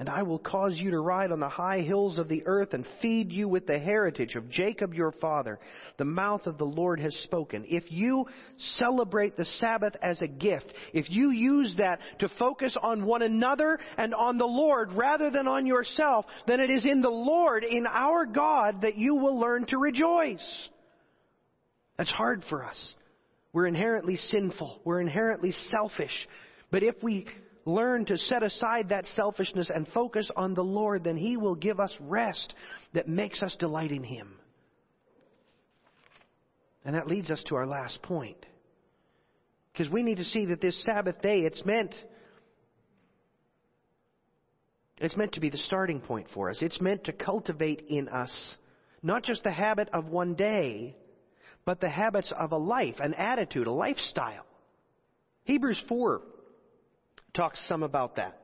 And 0.00 0.08
I 0.08 0.22
will 0.22 0.38
cause 0.38 0.78
you 0.78 0.92
to 0.92 0.98
ride 0.98 1.30
on 1.30 1.40
the 1.40 1.48
high 1.50 1.80
hills 1.80 2.16
of 2.16 2.26
the 2.26 2.44
earth 2.46 2.72
and 2.72 2.88
feed 3.02 3.30
you 3.30 3.46
with 3.48 3.66
the 3.66 3.78
heritage 3.78 4.34
of 4.34 4.48
Jacob 4.48 4.94
your 4.94 5.12
father. 5.12 5.60
The 5.98 6.06
mouth 6.06 6.46
of 6.46 6.56
the 6.56 6.64
Lord 6.64 7.00
has 7.00 7.14
spoken. 7.16 7.66
If 7.68 7.92
you 7.92 8.24
celebrate 8.56 9.36
the 9.36 9.44
Sabbath 9.44 9.94
as 10.02 10.22
a 10.22 10.26
gift, 10.26 10.72
if 10.94 11.10
you 11.10 11.28
use 11.28 11.74
that 11.76 12.00
to 12.20 12.30
focus 12.30 12.78
on 12.82 13.04
one 13.04 13.20
another 13.20 13.78
and 13.98 14.14
on 14.14 14.38
the 14.38 14.46
Lord 14.46 14.94
rather 14.94 15.30
than 15.30 15.46
on 15.46 15.66
yourself, 15.66 16.24
then 16.46 16.60
it 16.60 16.70
is 16.70 16.86
in 16.86 17.02
the 17.02 17.10
Lord, 17.10 17.62
in 17.62 17.86
our 17.86 18.24
God, 18.24 18.80
that 18.80 18.96
you 18.96 19.16
will 19.16 19.38
learn 19.38 19.66
to 19.66 19.76
rejoice. 19.76 20.70
That's 21.98 22.10
hard 22.10 22.42
for 22.48 22.64
us. 22.64 22.94
We're 23.52 23.66
inherently 23.66 24.16
sinful. 24.16 24.80
We're 24.82 25.02
inherently 25.02 25.52
selfish. 25.52 26.26
But 26.70 26.82
if 26.82 27.02
we 27.02 27.26
learn 27.64 28.04
to 28.06 28.18
set 28.18 28.42
aside 28.42 28.88
that 28.88 29.06
selfishness 29.06 29.70
and 29.72 29.86
focus 29.88 30.30
on 30.34 30.54
the 30.54 30.64
Lord, 30.64 31.04
then 31.04 31.16
He 31.16 31.36
will 31.36 31.56
give 31.56 31.80
us 31.80 31.94
rest 32.00 32.54
that 32.92 33.08
makes 33.08 33.42
us 33.42 33.56
delight 33.56 33.92
in 33.92 34.02
Him. 34.02 34.34
And 36.84 36.94
that 36.94 37.06
leads 37.06 37.30
us 37.30 37.42
to 37.44 37.56
our 37.56 37.66
last 37.66 38.00
point. 38.02 38.44
Because 39.72 39.90
we 39.90 40.02
need 40.02 40.18
to 40.18 40.24
see 40.24 40.46
that 40.46 40.60
this 40.60 40.82
Sabbath 40.82 41.20
day, 41.20 41.40
it's 41.40 41.64
meant, 41.64 41.94
It's 45.00 45.16
meant 45.16 45.32
to 45.32 45.40
be 45.40 45.48
the 45.48 45.58
starting 45.58 46.00
point 46.00 46.28
for 46.32 46.50
us. 46.50 46.60
It's 46.60 46.80
meant 46.80 47.04
to 47.04 47.12
cultivate 47.12 47.86
in 47.88 48.08
us 48.08 48.32
not 49.02 49.22
just 49.22 49.42
the 49.42 49.50
habit 49.50 49.88
of 49.94 50.08
one 50.08 50.34
day, 50.34 50.94
but 51.64 51.80
the 51.80 51.88
habits 51.88 52.32
of 52.38 52.52
a 52.52 52.58
life, 52.58 52.96
an 53.00 53.14
attitude, 53.14 53.66
a 53.66 53.72
lifestyle. 53.72 54.44
Hebrews 55.44 55.82
4 55.88 56.20
talks 57.34 57.66
some 57.66 57.82
about 57.82 58.16
that. 58.16 58.36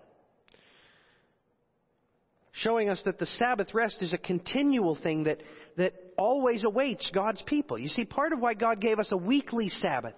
Showing 2.53 2.89
us 2.89 3.03
that 3.05 3.19
the 3.19 3.27
Sabbath 3.27 3.75
rest 3.75 4.01
is 4.01 4.13
a 4.15 4.19
continual 4.19 4.95
thing 4.95 5.25
that, 5.25 5.43
that 5.77 5.93
always 6.17 6.65
awaits 6.65 7.11
God's 7.11 7.43
people. 7.43 7.79
You 7.79 7.89
see, 7.89 8.05
part 8.05 8.33
of 8.33 8.41
why 8.41 8.55
God 8.55 8.81
gave 8.81 8.99
us 8.99 9.13
a 9.13 9.17
weekly 9.17 9.69
Sabbath 9.69 10.15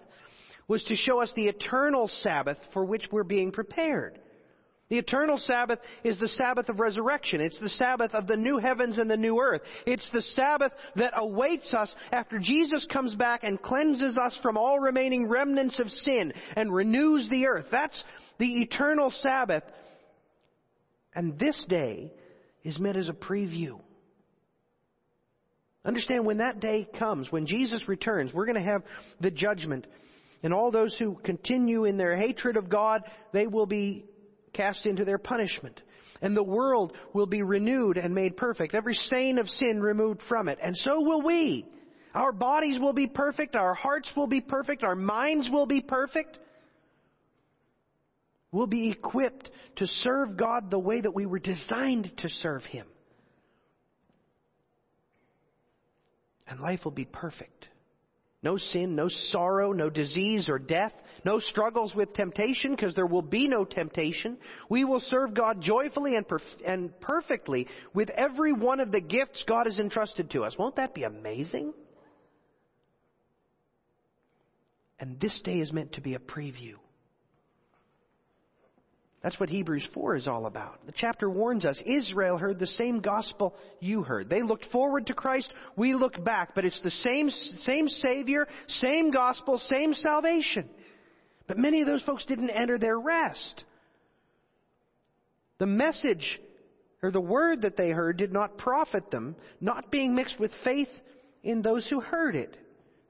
was 0.68 0.84
to 0.84 0.94
show 0.94 1.20
us 1.20 1.32
the 1.34 1.48
eternal 1.48 2.06
Sabbath 2.08 2.58
for 2.72 2.84
which 2.84 3.08
we're 3.10 3.24
being 3.24 3.50
prepared. 3.50 4.20
The 4.88 4.98
eternal 4.98 5.36
Sabbath 5.36 5.80
is 6.02 6.18
the 6.18 6.28
Sabbath 6.28 6.70
of 6.70 6.80
resurrection. 6.80 7.42
It's 7.42 7.58
the 7.58 7.68
Sabbath 7.68 8.14
of 8.14 8.26
the 8.26 8.38
new 8.38 8.56
heavens 8.56 8.96
and 8.96 9.10
the 9.10 9.18
new 9.18 9.38
earth. 9.38 9.60
It's 9.86 10.08
the 10.10 10.22
Sabbath 10.22 10.72
that 10.96 11.12
awaits 11.14 11.74
us 11.74 11.94
after 12.10 12.38
Jesus 12.38 12.86
comes 12.86 13.14
back 13.14 13.44
and 13.44 13.60
cleanses 13.60 14.16
us 14.16 14.38
from 14.42 14.56
all 14.56 14.80
remaining 14.80 15.28
remnants 15.28 15.78
of 15.78 15.90
sin 15.90 16.32
and 16.56 16.72
renews 16.72 17.28
the 17.28 17.48
earth. 17.48 17.66
That's 17.70 18.02
the 18.38 18.62
eternal 18.62 19.10
Sabbath. 19.10 19.64
And 21.14 21.38
this 21.38 21.66
day 21.68 22.10
is 22.64 22.78
meant 22.78 22.96
as 22.96 23.10
a 23.10 23.14
preview. 23.14 23.80
Understand 25.84 26.24
when 26.24 26.38
that 26.38 26.60
day 26.60 26.88
comes, 26.98 27.30
when 27.30 27.46
Jesus 27.46 27.88
returns, 27.88 28.32
we're 28.32 28.46
going 28.46 28.62
to 28.62 28.70
have 28.70 28.82
the 29.20 29.30
judgment. 29.30 29.86
And 30.42 30.54
all 30.54 30.70
those 30.70 30.96
who 30.96 31.16
continue 31.16 31.84
in 31.84 31.98
their 31.98 32.16
hatred 32.16 32.56
of 32.56 32.70
God, 32.70 33.02
they 33.32 33.46
will 33.46 33.66
be 33.66 34.06
cast 34.58 34.86
into 34.86 35.04
their 35.04 35.18
punishment. 35.18 35.80
And 36.20 36.36
the 36.36 36.42
world 36.42 36.92
will 37.14 37.26
be 37.26 37.42
renewed 37.42 37.96
and 37.96 38.12
made 38.12 38.36
perfect. 38.36 38.74
Every 38.74 38.94
stain 38.94 39.38
of 39.38 39.48
sin 39.48 39.80
removed 39.80 40.20
from 40.28 40.48
it. 40.48 40.58
And 40.60 40.76
so 40.76 41.00
will 41.00 41.22
we. 41.22 41.64
Our 42.12 42.32
bodies 42.32 42.80
will 42.80 42.92
be 42.92 43.06
perfect. 43.06 43.54
Our 43.54 43.74
hearts 43.74 44.10
will 44.16 44.26
be 44.26 44.40
perfect. 44.40 44.82
Our 44.82 44.96
minds 44.96 45.48
will 45.48 45.66
be 45.66 45.80
perfect. 45.80 46.38
We'll 48.50 48.66
be 48.66 48.90
equipped 48.90 49.50
to 49.76 49.86
serve 49.86 50.36
God 50.36 50.70
the 50.70 50.78
way 50.78 51.00
that 51.00 51.14
we 51.14 51.24
were 51.24 51.38
designed 51.38 52.12
to 52.18 52.28
serve 52.28 52.64
Him. 52.64 52.86
And 56.48 56.58
life 56.58 56.80
will 56.84 56.92
be 56.92 57.04
perfect. 57.04 57.68
No 58.42 58.56
sin, 58.56 58.94
no 58.94 59.08
sorrow, 59.08 59.72
no 59.72 59.90
disease 59.90 60.48
or 60.48 60.60
death, 60.60 60.92
no 61.24 61.40
struggles 61.40 61.94
with 61.94 62.12
temptation 62.12 62.70
because 62.70 62.94
there 62.94 63.06
will 63.06 63.22
be 63.22 63.48
no 63.48 63.64
temptation. 63.64 64.38
We 64.68 64.84
will 64.84 65.00
serve 65.00 65.34
God 65.34 65.60
joyfully 65.60 66.14
and, 66.14 66.26
perf- 66.26 66.64
and 66.64 66.98
perfectly 67.00 67.66
with 67.92 68.10
every 68.10 68.52
one 68.52 68.78
of 68.78 68.92
the 68.92 69.00
gifts 69.00 69.42
God 69.42 69.66
has 69.66 69.80
entrusted 69.80 70.30
to 70.30 70.44
us. 70.44 70.56
Won't 70.56 70.76
that 70.76 70.94
be 70.94 71.02
amazing? 71.02 71.74
And 75.00 75.18
this 75.18 75.40
day 75.42 75.58
is 75.58 75.72
meant 75.72 75.94
to 75.94 76.00
be 76.00 76.14
a 76.14 76.20
preview. 76.20 76.74
That's 79.22 79.40
what 79.40 79.50
Hebrews 79.50 79.88
4 79.94 80.16
is 80.16 80.28
all 80.28 80.46
about. 80.46 80.86
The 80.86 80.92
chapter 80.92 81.28
warns 81.28 81.64
us 81.64 81.80
Israel 81.84 82.38
heard 82.38 82.58
the 82.58 82.66
same 82.66 83.00
gospel 83.00 83.54
you 83.80 84.02
heard. 84.02 84.30
They 84.30 84.42
looked 84.42 84.66
forward 84.66 85.06
to 85.06 85.14
Christ, 85.14 85.52
we 85.76 85.94
look 85.94 86.22
back, 86.22 86.54
but 86.54 86.64
it's 86.64 86.80
the 86.82 86.90
same, 86.90 87.30
same 87.30 87.88
Savior, 87.88 88.46
same 88.68 89.10
gospel, 89.10 89.58
same 89.58 89.94
salvation. 89.94 90.68
But 91.48 91.58
many 91.58 91.80
of 91.80 91.88
those 91.88 92.02
folks 92.02 92.26
didn't 92.26 92.50
enter 92.50 92.78
their 92.78 92.98
rest. 92.98 93.64
The 95.58 95.66
message 95.66 96.40
or 97.02 97.10
the 97.10 97.20
word 97.20 97.62
that 97.62 97.76
they 97.76 97.90
heard 97.90 98.18
did 98.18 98.32
not 98.32 98.58
profit 98.58 99.10
them, 99.10 99.34
not 99.60 99.90
being 99.90 100.14
mixed 100.14 100.38
with 100.38 100.52
faith 100.62 100.90
in 101.42 101.62
those 101.62 101.86
who 101.86 102.00
heard 102.00 102.36
it. 102.36 102.56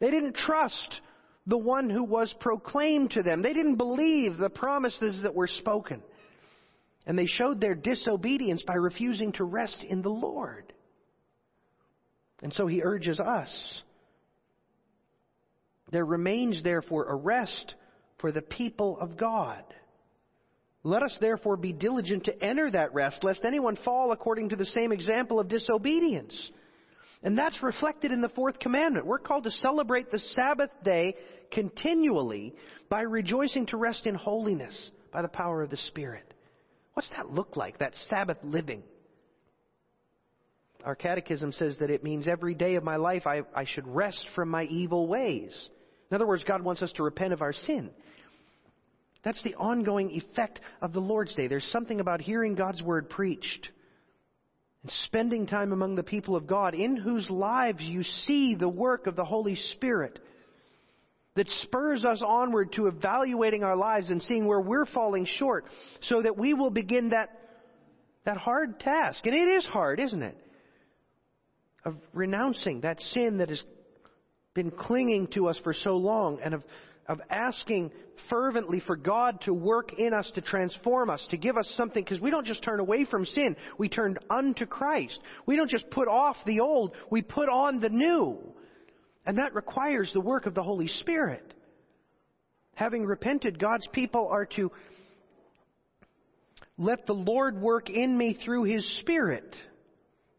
They 0.00 0.10
didn't 0.10 0.36
trust 0.36 1.00
the 1.48 1.58
one 1.58 1.88
who 1.88 2.04
was 2.04 2.32
proclaimed 2.34 3.12
to 3.12 3.22
them. 3.22 3.40
They 3.40 3.54
didn't 3.54 3.76
believe 3.76 4.36
the 4.36 4.50
promises 4.50 5.22
that 5.22 5.34
were 5.34 5.46
spoken. 5.46 6.02
And 7.06 7.18
they 7.18 7.24
showed 7.24 7.58
their 7.58 7.74
disobedience 7.74 8.62
by 8.62 8.74
refusing 8.74 9.32
to 9.32 9.44
rest 9.44 9.82
in 9.82 10.02
the 10.02 10.10
Lord. 10.10 10.70
And 12.42 12.52
so 12.52 12.66
he 12.66 12.82
urges 12.84 13.18
us. 13.18 13.82
There 15.90 16.04
remains 16.04 16.62
therefore 16.62 17.06
a 17.06 17.16
rest 17.16 17.74
for 18.18 18.30
the 18.30 18.42
people 18.42 18.98
of 19.00 19.16
God. 19.16 19.64
Let 20.82 21.02
us 21.02 21.16
therefore 21.18 21.56
be 21.56 21.72
diligent 21.72 22.24
to 22.24 22.44
enter 22.44 22.70
that 22.70 22.92
rest, 22.92 23.24
lest 23.24 23.46
anyone 23.46 23.76
fall 23.76 24.12
according 24.12 24.50
to 24.50 24.56
the 24.56 24.66
same 24.66 24.92
example 24.92 25.40
of 25.40 25.48
disobedience. 25.48 26.50
And 27.22 27.36
that's 27.36 27.62
reflected 27.62 28.12
in 28.12 28.20
the 28.20 28.28
fourth 28.28 28.58
commandment. 28.58 29.06
We're 29.06 29.18
called 29.18 29.44
to 29.44 29.50
celebrate 29.50 30.10
the 30.10 30.20
Sabbath 30.20 30.70
day 30.84 31.16
continually 31.50 32.54
by 32.88 33.02
rejoicing 33.02 33.66
to 33.66 33.76
rest 33.76 34.06
in 34.06 34.14
holiness 34.14 34.90
by 35.12 35.22
the 35.22 35.28
power 35.28 35.62
of 35.62 35.70
the 35.70 35.76
Spirit. 35.76 36.32
What's 36.94 37.08
that 37.10 37.30
look 37.30 37.56
like, 37.56 37.78
that 37.78 37.94
Sabbath 38.08 38.38
living? 38.42 38.82
Our 40.84 40.94
catechism 40.94 41.52
says 41.52 41.78
that 41.78 41.90
it 41.90 42.04
means 42.04 42.28
every 42.28 42.54
day 42.54 42.76
of 42.76 42.84
my 42.84 42.96
life 42.96 43.26
I, 43.26 43.42
I 43.54 43.64
should 43.64 43.86
rest 43.86 44.24
from 44.34 44.48
my 44.48 44.64
evil 44.64 45.08
ways. 45.08 45.68
In 46.10 46.14
other 46.14 46.26
words, 46.26 46.44
God 46.44 46.62
wants 46.62 46.82
us 46.82 46.92
to 46.92 47.02
repent 47.02 47.32
of 47.32 47.42
our 47.42 47.52
sin. 47.52 47.90
That's 49.24 49.42
the 49.42 49.56
ongoing 49.56 50.12
effect 50.12 50.60
of 50.80 50.92
the 50.92 51.00
Lord's 51.00 51.34
Day. 51.34 51.48
There's 51.48 51.68
something 51.70 51.98
about 52.00 52.20
hearing 52.20 52.54
God's 52.54 52.82
Word 52.82 53.10
preached 53.10 53.70
and 54.82 54.90
spending 54.90 55.46
time 55.46 55.72
among 55.72 55.96
the 55.96 56.02
people 56.02 56.36
of 56.36 56.46
God 56.46 56.74
in 56.74 56.96
whose 56.96 57.30
lives 57.30 57.82
you 57.82 58.02
see 58.02 58.54
the 58.54 58.68
work 58.68 59.06
of 59.06 59.16
the 59.16 59.24
Holy 59.24 59.56
Spirit 59.56 60.18
that 61.34 61.48
spurs 61.50 62.04
us 62.04 62.22
onward 62.24 62.72
to 62.72 62.86
evaluating 62.86 63.62
our 63.62 63.76
lives 63.76 64.08
and 64.08 64.22
seeing 64.22 64.46
where 64.46 64.60
we're 64.60 64.86
falling 64.86 65.24
short 65.24 65.66
so 66.00 66.22
that 66.22 66.36
we 66.36 66.52
will 66.52 66.70
begin 66.70 67.10
that, 67.10 67.30
that 68.24 68.36
hard 68.36 68.80
task. 68.80 69.24
And 69.24 69.34
it 69.34 69.48
is 69.48 69.64
hard, 69.64 70.00
isn't 70.00 70.22
it? 70.22 70.36
Of 71.84 71.96
renouncing 72.12 72.80
that 72.80 73.00
sin 73.00 73.38
that 73.38 73.50
has 73.50 73.62
been 74.54 74.72
clinging 74.72 75.28
to 75.28 75.46
us 75.46 75.58
for 75.58 75.72
so 75.72 75.96
long 75.96 76.40
and 76.42 76.54
of 76.54 76.64
of 77.08 77.20
asking 77.30 77.90
fervently 78.28 78.80
for 78.80 78.94
God 78.94 79.40
to 79.42 79.54
work 79.54 79.94
in 79.94 80.12
us, 80.12 80.30
to 80.34 80.42
transform 80.42 81.08
us, 81.08 81.26
to 81.30 81.38
give 81.38 81.56
us 81.56 81.68
something, 81.76 82.04
because 82.04 82.20
we 82.20 82.30
don't 82.30 82.46
just 82.46 82.62
turn 82.62 82.80
away 82.80 83.06
from 83.06 83.24
sin, 83.24 83.56
we 83.78 83.88
turn 83.88 84.18
unto 84.28 84.66
Christ. 84.66 85.20
We 85.46 85.56
don't 85.56 85.70
just 85.70 85.88
put 85.90 86.06
off 86.06 86.36
the 86.44 86.60
old, 86.60 86.94
we 87.10 87.22
put 87.22 87.48
on 87.48 87.80
the 87.80 87.88
new. 87.88 88.38
And 89.24 89.38
that 89.38 89.54
requires 89.54 90.12
the 90.12 90.20
work 90.20 90.46
of 90.46 90.54
the 90.54 90.62
Holy 90.62 90.88
Spirit. 90.88 91.54
Having 92.74 93.06
repented, 93.06 93.58
God's 93.58 93.88
people 93.88 94.28
are 94.28 94.46
to 94.46 94.70
let 96.76 97.06
the 97.06 97.14
Lord 97.14 97.60
work 97.60 97.90
in 97.90 98.16
me 98.16 98.34
through 98.34 98.64
His 98.64 98.98
Spirit. 98.98 99.56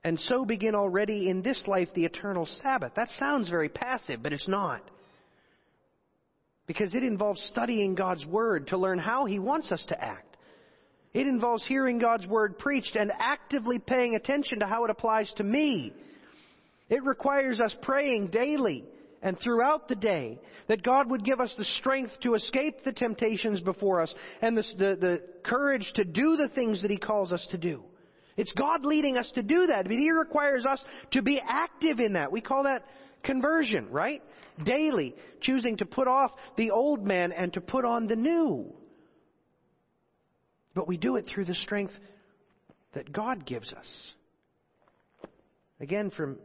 And 0.03 0.19
so 0.19 0.45
begin 0.45 0.75
already 0.75 1.29
in 1.29 1.41
this 1.41 1.67
life 1.67 1.89
the 1.93 2.05
eternal 2.05 2.45
Sabbath. 2.45 2.93
That 2.95 3.09
sounds 3.09 3.49
very 3.49 3.67
passive, 3.67 4.23
but 4.23 4.31
it's 4.31 4.47
not 4.47 4.81
because 6.69 6.93
it 6.93 7.01
involves 7.01 7.41
studying 7.41 7.95
God's 7.95 8.27
Word 8.27 8.67
to 8.67 8.77
learn 8.77 8.99
how 8.99 9.25
He 9.25 9.39
wants 9.39 9.71
us 9.71 9.83
to 9.87 9.99
act. 9.99 10.37
It 11.15 11.25
involves 11.25 11.65
hearing 11.65 11.97
God's 11.97 12.27
Word 12.27 12.59
preached 12.59 12.95
and 12.95 13.11
actively 13.17 13.79
paying 13.79 14.13
attention 14.13 14.59
to 14.59 14.67
how 14.67 14.85
it 14.85 14.91
applies 14.91 15.33
to 15.37 15.43
me. 15.43 15.91
It 16.87 17.03
requires 17.03 17.59
us 17.59 17.75
praying 17.81 18.27
daily 18.27 18.85
and 19.23 19.39
throughout 19.39 19.87
the 19.87 19.95
day 19.95 20.37
that 20.67 20.83
God 20.83 21.09
would 21.09 21.25
give 21.25 21.39
us 21.39 21.55
the 21.57 21.63
strength 21.63 22.11
to 22.19 22.35
escape 22.35 22.83
the 22.83 22.93
temptations 22.93 23.61
before 23.61 24.01
us 24.01 24.13
and 24.39 24.55
the, 24.55 24.63
the, 24.77 24.95
the 24.95 25.23
courage 25.41 25.91
to 25.95 26.03
do 26.05 26.35
the 26.35 26.49
things 26.49 26.83
that 26.83 26.91
He 26.91 26.97
calls 26.97 27.31
us 27.31 27.47
to 27.49 27.57
do. 27.57 27.83
It's 28.37 28.51
God 28.51 28.85
leading 28.85 29.17
us 29.17 29.31
to 29.31 29.41
do 29.41 29.65
that, 29.65 29.85
but 29.85 29.93
He 29.93 30.11
requires 30.11 30.67
us 30.67 30.85
to 31.13 31.23
be 31.23 31.41
active 31.43 31.99
in 31.99 32.13
that. 32.13 32.31
We 32.31 32.41
call 32.41 32.65
that 32.65 32.83
conversion, 33.23 33.89
right? 33.89 34.21
Daily, 34.63 35.15
choosing 35.41 35.77
to 35.77 35.85
put 35.85 36.07
off 36.07 36.31
the 36.57 36.71
old 36.71 37.05
man 37.05 37.31
and 37.31 37.53
to 37.53 37.61
put 37.61 37.85
on 37.85 38.07
the 38.07 38.15
new. 38.15 38.73
But 40.73 40.87
we 40.87 40.97
do 40.97 41.15
it 41.15 41.27
through 41.27 41.45
the 41.45 41.55
strength 41.55 41.93
that 42.93 43.11
God 43.11 43.45
gives 43.45 43.73
us. 43.73 44.13
Again, 45.79 46.09
from 46.09 46.37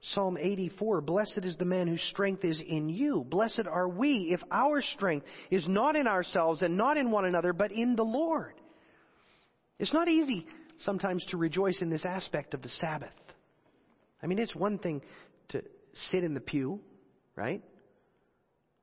Psalm 0.00 0.38
84, 0.40 1.00
blessed 1.00 1.40
is 1.44 1.56
the 1.56 1.64
man 1.64 1.88
whose 1.88 2.02
strength 2.02 2.44
is 2.44 2.60
in 2.60 2.88
you. 2.88 3.24
Blessed 3.28 3.66
are 3.66 3.88
we 3.88 4.30
if 4.32 4.40
our 4.50 4.80
strength 4.80 5.26
is 5.50 5.66
not 5.66 5.96
in 5.96 6.06
ourselves 6.06 6.62
and 6.62 6.76
not 6.76 6.96
in 6.96 7.10
one 7.10 7.24
another, 7.24 7.52
but 7.52 7.72
in 7.72 7.96
the 7.96 8.04
Lord. 8.04 8.54
It's 9.78 9.92
not 9.92 10.08
easy 10.08 10.46
sometimes 10.78 11.26
to 11.26 11.36
rejoice 11.36 11.82
in 11.82 11.90
this 11.90 12.04
aspect 12.04 12.54
of 12.54 12.62
the 12.62 12.68
Sabbath. 12.68 13.14
I 14.22 14.26
mean, 14.26 14.38
it's 14.38 14.54
one 14.54 14.78
thing 14.78 15.02
to 15.50 15.62
sit 16.10 16.24
in 16.24 16.34
the 16.34 16.40
pew 16.40 16.80
right? 17.38 17.62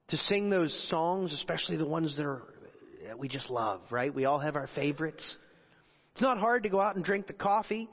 To 0.10 0.18
sing 0.18 0.50
those 0.50 0.74
songs, 0.90 1.34
especially 1.34 1.76
the 1.76 1.88
ones 1.88 2.16
that 2.16 2.26
are 2.26 2.44
that 3.06 3.20
we 3.20 3.28
just 3.28 3.50
love, 3.50 3.82
right? 3.92 4.14
We 4.14 4.26
all 4.26 4.40
have 4.40 4.56
our 4.56 4.68
favorites. 4.68 5.38
It's 6.14 6.22
not 6.22 6.40
hard 6.40 6.64
to 6.64 6.70
go 6.70 6.80
out 6.80 6.96
and 6.96 7.04
drink 7.04 7.28
the 7.28 7.34
coffee, 7.34 7.90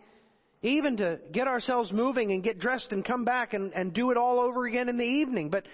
even 0.63 0.99
to 0.99 1.19
get 1.33 1.49
ourselves 1.49 1.93
moving 1.93 2.31
and 2.31 2.43
get 2.43 2.59
dressed 2.59 2.93
and 2.93 3.05
come 3.05 3.25
back 3.25 3.53
and, 3.53 3.75
and 3.75 3.93
do 3.93 4.11
it 4.11 4.17
all 4.17 4.39
over 4.39 4.65
again 4.65 4.89
in 4.89 4.97
the 4.97 5.05
evening. 5.05 5.51
But 5.51 5.65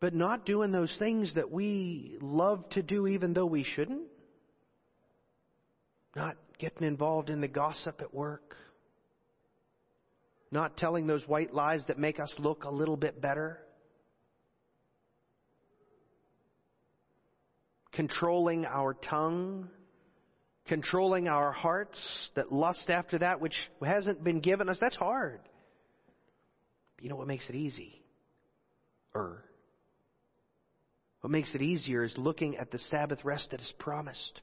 but 0.00 0.14
not 0.14 0.46
doing 0.46 0.70
those 0.70 0.94
things 0.98 1.34
that 1.34 1.50
we 1.50 2.16
love 2.20 2.68
to 2.70 2.82
do 2.82 3.06
even 3.08 3.34
though 3.34 3.46
we 3.46 3.64
shouldn't. 3.64 4.06
Not 6.14 6.36
getting 6.58 6.86
involved 6.86 7.30
in 7.30 7.40
the 7.40 7.48
gossip 7.48 8.00
at 8.00 8.14
work. 8.14 8.56
Not 10.52 10.76
telling 10.76 11.08
those 11.08 11.26
white 11.26 11.52
lies 11.52 11.84
that 11.88 11.98
make 11.98 12.20
us 12.20 12.32
look 12.38 12.62
a 12.62 12.70
little 12.70 12.96
bit 12.96 13.20
better. 13.20 13.58
controlling 17.92 18.64
our 18.64 18.94
tongue, 18.94 19.68
controlling 20.66 21.28
our 21.28 21.52
hearts 21.52 22.30
that 22.34 22.50
lust 22.50 22.90
after 22.90 23.18
that 23.18 23.40
which 23.40 23.54
hasn't 23.84 24.24
been 24.24 24.40
given 24.40 24.68
us, 24.68 24.78
that's 24.80 24.96
hard. 24.96 25.40
But 26.96 27.04
you 27.04 27.10
know 27.10 27.16
what 27.16 27.26
makes 27.26 27.48
it 27.48 27.54
easy? 27.54 28.02
Er. 29.14 29.44
What 31.20 31.30
makes 31.30 31.54
it 31.54 31.62
easier 31.62 32.02
is 32.02 32.16
looking 32.16 32.56
at 32.56 32.70
the 32.70 32.78
Sabbath 32.78 33.24
rest 33.24 33.50
that 33.50 33.60
is 33.60 33.72
promised 33.78 34.40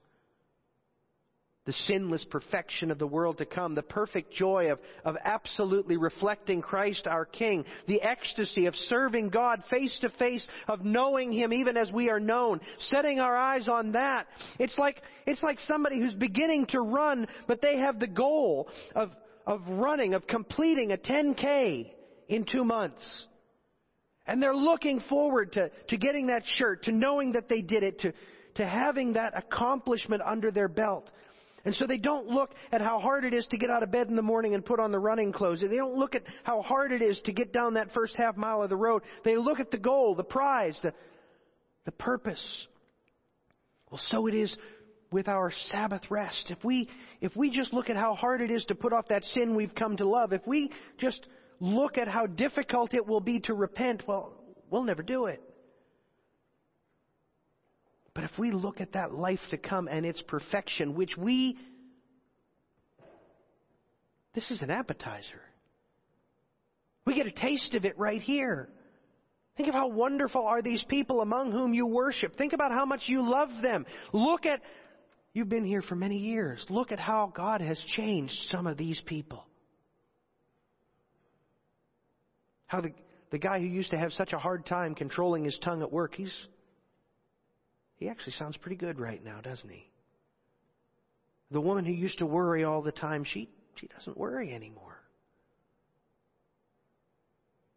the 1.70 1.74
sinless 1.74 2.24
perfection 2.24 2.90
of 2.90 2.98
the 2.98 3.06
world 3.06 3.38
to 3.38 3.46
come, 3.46 3.76
the 3.76 3.84
perfect 3.84 4.34
joy 4.34 4.72
of, 4.72 4.80
of 5.06 5.16
absolutely 5.24 5.98
reflecting 5.98 6.64
Christ 6.64 7.06
our 7.06 7.26
King, 7.26 7.64
the 7.86 8.02
ecstasy 8.02 8.66
of 8.66 8.76
serving 8.76 9.30
God 9.30 9.62
face 9.70 10.00
to 10.00 10.10
face, 10.10 10.48
of 10.68 10.84
knowing 10.84 11.32
Him 11.32 11.54
even 11.54 11.78
as 11.78 11.92
we 11.92 12.10
are 12.10 12.20
known, 12.20 12.60
setting 12.80 13.20
our 13.20 13.38
eyes 13.38 13.68
on 13.68 13.92
that. 13.92 14.26
It's 14.58 14.80
like, 14.80 15.00
it's 15.28 15.44
like 15.44 15.60
somebody 15.60 16.00
who's 16.00 16.16
beginning 16.16 16.66
to 16.72 16.82
run, 16.82 17.28
but 17.46 17.62
they 17.62 17.78
have 17.78 18.00
the 18.00 18.08
goal 18.08 18.68
of, 18.96 19.12
of 19.46 19.62
running, 19.68 20.16
of 20.16 20.26
completing 20.26 20.92
a 20.92 20.98
10K 20.98 21.92
in 22.30 22.46
two 22.46 22.66
months. 22.66 23.28
And 24.26 24.42
they're 24.42 24.56
looking 24.56 25.02
forward 25.02 25.52
to, 25.52 25.70
to 25.90 25.98
getting 25.98 26.28
that 26.28 26.48
shirt, 26.48 26.86
to 26.86 26.92
knowing 26.92 27.34
that 27.34 27.48
they 27.48 27.62
did 27.62 27.84
it, 27.84 28.00
to, 28.00 28.14
to 28.56 28.66
having 28.66 29.14
that 29.14 29.38
accomplishment 29.38 30.24
under 30.26 30.50
their 30.50 30.68
belt. 30.68 31.12
And 31.66 31.76
so 31.76 31.86
they 31.86 31.98
don't 31.98 32.28
look 32.28 32.52
at 32.72 32.82
how 32.82 33.00
hard 33.00 33.26
it 33.26 33.34
is 33.34 33.46
to 33.48 33.58
get 33.58 33.70
out 33.70 33.84
of 33.84 33.92
bed 33.92 34.08
in 34.08 34.16
the 34.16 34.22
morning 34.22 34.56
and 34.56 34.66
put 34.66 34.80
on 34.80 34.92
the 34.92 35.00
running 35.00 35.32
clothes. 35.32 35.62
They 35.62 35.76
don't 35.76 35.96
look 35.96 36.16
at 36.16 36.24
how 36.44 36.62
hard 36.62 36.92
it 36.92 37.02
is 37.02 37.20
to 37.22 37.32
get 37.32 37.52
down 37.52 37.74
that 37.74 37.92
first 37.92 38.16
half 38.16 38.38
mile 38.38 38.62
of 38.62 38.70
the 38.70 38.78
road. 38.78 39.04
They 39.24 39.38
look 39.38 39.60
at 39.60 39.72
the 39.72 39.78
goal, 39.78 40.16
the 40.16 40.24
prize, 40.24 40.80
the, 40.82 40.94
the 41.86 41.92
purpose. 41.92 42.68
Well, 43.92 44.02
so 44.06 44.28
it 44.28 44.36
is 44.36 44.56
with 45.12 45.28
our 45.28 45.52
Sabbath 45.52 46.10
rest. 46.10 46.52
If 46.52 46.64
we, 46.64 46.88
if 47.20 47.36
we 47.36 47.50
just 47.50 47.74
look 47.74 47.90
at 47.90 47.98
how 47.98 48.14
hard 48.14 48.42
it 48.42 48.52
is 48.52 48.66
to 48.66 48.76
put 48.76 48.94
off 48.94 49.08
that 49.10 49.26
sin 49.26 49.56
we've 49.56 49.74
come 49.74 49.98
to 49.98 50.08
love, 50.08 50.34
if 50.34 50.46
we 50.46 50.72
just 50.98 51.26
look 51.60 51.98
at 51.98 52.08
how 52.08 52.28
difficult 52.28 52.94
it 52.94 53.06
will 53.06 53.22
be 53.22 53.40
to 53.42 53.54
repent, 53.54 54.08
well, 54.08 54.34
we'll 54.70 54.84
never 54.84 55.04
do 55.04 55.26
it. 55.26 55.42
But 58.14 58.24
if 58.24 58.38
we 58.38 58.52
look 58.52 58.82
at 58.82 58.94
that 58.94 59.14
life 59.14 59.40
to 59.52 59.58
come 59.58 59.88
and 59.88 60.06
its 60.06 60.22
perfection, 60.22 60.96
which 60.96 61.16
we, 61.18 61.58
this 64.34 64.50
is 64.52 64.62
an 64.62 64.70
appetizer. 64.70 65.42
We 67.06 67.16
get 67.16 67.28
a 67.28 67.32
taste 67.32 67.76
of 67.76 67.86
it 67.86 67.98
right 67.98 68.22
here. 68.22 68.70
Think 69.58 69.70
of 69.70 69.76
how 69.76 69.90
wonderful 69.90 70.46
are 70.46 70.62
these 70.62 70.84
people 70.84 71.22
among 71.22 71.52
whom 71.52 71.74
you 71.74 71.86
worship. 71.86 72.38
Think 72.38 72.54
about 72.54 72.72
how 72.72 72.86
much 72.86 73.04
you 73.08 73.22
love 73.22 73.50
them. 73.62 73.86
Look 74.14 74.46
at, 74.46 74.62
you've 75.34 75.50
been 75.50 75.66
here 75.66 75.82
for 75.82 75.96
many 75.96 76.18
years. 76.18 76.66
Look 76.70 76.92
at 76.92 77.00
how 77.00 77.32
God 77.36 77.62
has 77.62 77.80
changed 77.80 78.50
some 78.50 78.68
of 78.68 78.78
these 78.78 79.02
people. 79.02 79.46
How 82.68 82.82
the, 82.82 82.94
the 83.32 83.40
guy 83.40 83.60
who 83.60 83.66
used 83.66 83.92
to 83.92 83.98
have 83.98 84.14
such 84.14 84.32
a 84.32 84.38
hard 84.38 84.66
time 84.66 84.96
controlling 84.96 85.44
his 85.44 85.58
tongue 85.60 85.82
at 85.82 85.92
work, 85.92 86.16
he's 86.16 86.48
he 88.00 88.08
actually 88.08 88.32
sounds 88.34 88.56
pretty 88.56 88.78
good 88.78 88.98
right 88.98 89.24
now, 89.24 89.42
doesn't 89.42 89.70
he? 89.70 89.86
The 91.52 91.60
woman 91.60 91.84
who 91.84 91.92
used 91.92 92.20
to 92.20 92.26
worry 92.26 92.64
all 92.64 92.82
the 92.82 92.94
time, 92.94 93.26
she, 93.26 93.50
she 93.76 93.88
doesn't 93.88 94.18
worry 94.18 94.54
anymore. 94.54 94.98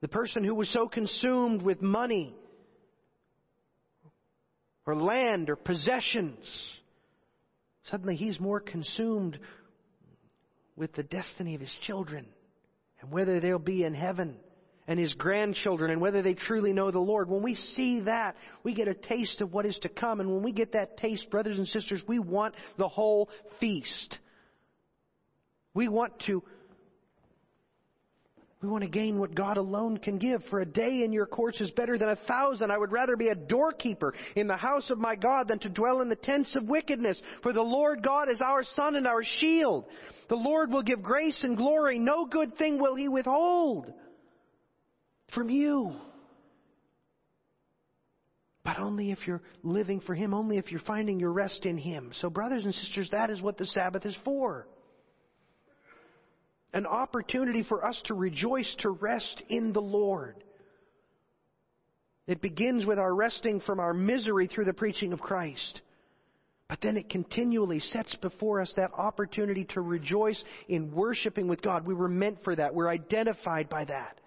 The 0.01 0.09
person 0.09 0.45
who 0.45 0.55
was 0.55 0.69
so 0.69 0.89
consumed 0.89 1.63
with 1.63 1.83
money 1.83 2.35
or 4.87 4.95
land 4.95 5.51
or 5.51 5.57
possessions, 5.57 6.73
suddenly 7.85 8.15
he's 8.15 8.39
more 8.39 8.61
consumed 8.61 9.41
with 10.77 10.93
the 10.93 11.03
destiny 11.03 11.57
of 11.57 11.61
his 11.61 11.75
children 11.83 12.27
and 13.01 13.11
whether 13.11 13.41
they'll 13.41 13.59
be 13.59 13.85
in 13.85 13.95
heaven 13.95 14.37
and 14.87 14.99
his 14.99 15.15
grandchildren 15.15 15.91
and 15.91 16.01
whether 16.01 16.23
they 16.23 16.35
truly 16.35 16.73
know 16.73 16.91
the 16.91 16.99
Lord. 16.99 17.29
When 17.29 17.43
we 17.43 17.55
see 17.55 18.01
that, 18.03 18.37
we 18.63 18.75
get 18.75 18.89
a 18.89 18.95
taste 18.95 19.41
of 19.41 19.53
what 19.53 19.67
is 19.67 19.79
to 19.81 19.89
come. 19.89 20.21
And 20.21 20.31
when 20.33 20.43
we 20.43 20.53
get 20.53 20.73
that 20.73 20.97
taste, 20.97 21.31
brothers 21.31 21.59
and 21.59 21.69
sisters, 21.69 22.03
we 22.07 22.19
want 22.19 22.55
the 22.79 22.89
whole 22.89 23.29
feast. 23.61 24.19
We 25.75 25.89
want 25.89 26.19
to 26.27 26.43
we 28.61 28.69
want 28.69 28.85
to 28.85 28.91
gain 28.91 29.19
what 29.19 29.35
God 29.35 29.57
alone 29.57 29.97
can 29.97 30.19
give. 30.19 30.45
For 30.45 30.61
a 30.61 30.65
day 30.65 31.03
in 31.03 31.13
your 31.13 31.27
courts 31.27 31.61
is 31.61 31.73
better 31.73 31.99
than 31.99 32.11
a 32.11 32.15
thousand. 32.15 32.71
I 32.71 32.79
would 32.79 32.93
rather 32.93 33.17
be 33.17 33.27
a 33.27 33.35
doorkeeper 33.35 34.15
in 34.37 34.47
the 34.47 34.57
house 34.57 34.89
of 34.91 34.99
my 34.99 35.17
God 35.17 35.49
than 35.49 35.59
to 35.61 35.69
dwell 35.69 36.01
in 36.01 36.09
the 36.09 36.15
tents 36.15 36.55
of 36.55 36.69
wickedness. 36.69 37.21
For 37.43 37.53
the 37.53 37.61
Lord 37.61 38.05
God 38.05 38.29
is 38.29 38.41
our 38.41 38.63
sun 38.63 38.95
and 38.95 39.05
our 39.05 39.25
shield. 39.25 39.87
The 40.29 40.37
Lord 40.37 40.71
will 40.71 40.83
give 40.83 41.03
grace 41.03 41.43
and 41.43 41.57
glory. 41.57 41.99
No 41.99 42.25
good 42.25 42.57
thing 42.57 42.81
will 42.81 42.95
he 42.95 43.09
withhold 43.09 43.93
from 45.35 45.51
you. 45.51 45.95
But 48.65 48.79
only 48.79 49.11
if 49.11 49.27
you're 49.27 49.43
living 49.63 50.01
for 50.01 50.15
Him, 50.15 50.35
only 50.35 50.57
if 50.57 50.71
you're 50.71 50.81
finding 50.81 51.19
your 51.19 51.33
rest 51.33 51.67
in 51.67 51.77
Him. 51.77 52.13
So, 52.15 52.31
brothers 52.31 52.65
and 52.65 52.75
sisters, 52.75 53.11
that 53.11 53.31
is 53.31 53.41
what 53.43 53.59
the 53.59 53.67
Sabbath 53.67 54.07
is 54.07 54.17
for. 54.25 54.67
An 56.73 56.87
opportunity 56.87 57.65
for 57.65 57.85
us 57.85 58.01
to 58.07 58.15
rejoice, 58.15 58.75
to 58.77 58.91
rest 58.91 59.43
in 59.49 59.73
the 59.73 59.83
Lord. 59.83 60.43
It 62.27 62.41
begins 62.41 62.87
with 62.87 62.99
our 62.99 63.15
resting 63.15 63.61
from 63.61 63.81
our 63.81 63.93
misery 63.93 64.47
through 64.47 64.65
the 64.67 64.73
preaching 64.73 65.13
of 65.13 65.21
Christ. 65.21 65.83
But 66.69 66.81
then 66.81 66.97
it 66.97 67.11
continually 67.11 67.81
sets 67.81 68.15
before 68.15 68.61
us 68.61 68.73
that 68.77 68.93
opportunity 68.95 69.65
to 69.71 69.83
rejoice 69.83 70.43
in 70.69 70.93
worshiping 70.93 71.49
with 71.49 71.61
God. 71.61 71.85
We 71.85 71.93
were 71.93 72.09
meant 72.09 72.45
for 72.45 72.57
that. 72.57 72.75
We're 72.75 72.89
identified 72.89 73.69
by 73.69 73.85
that. 73.87 74.19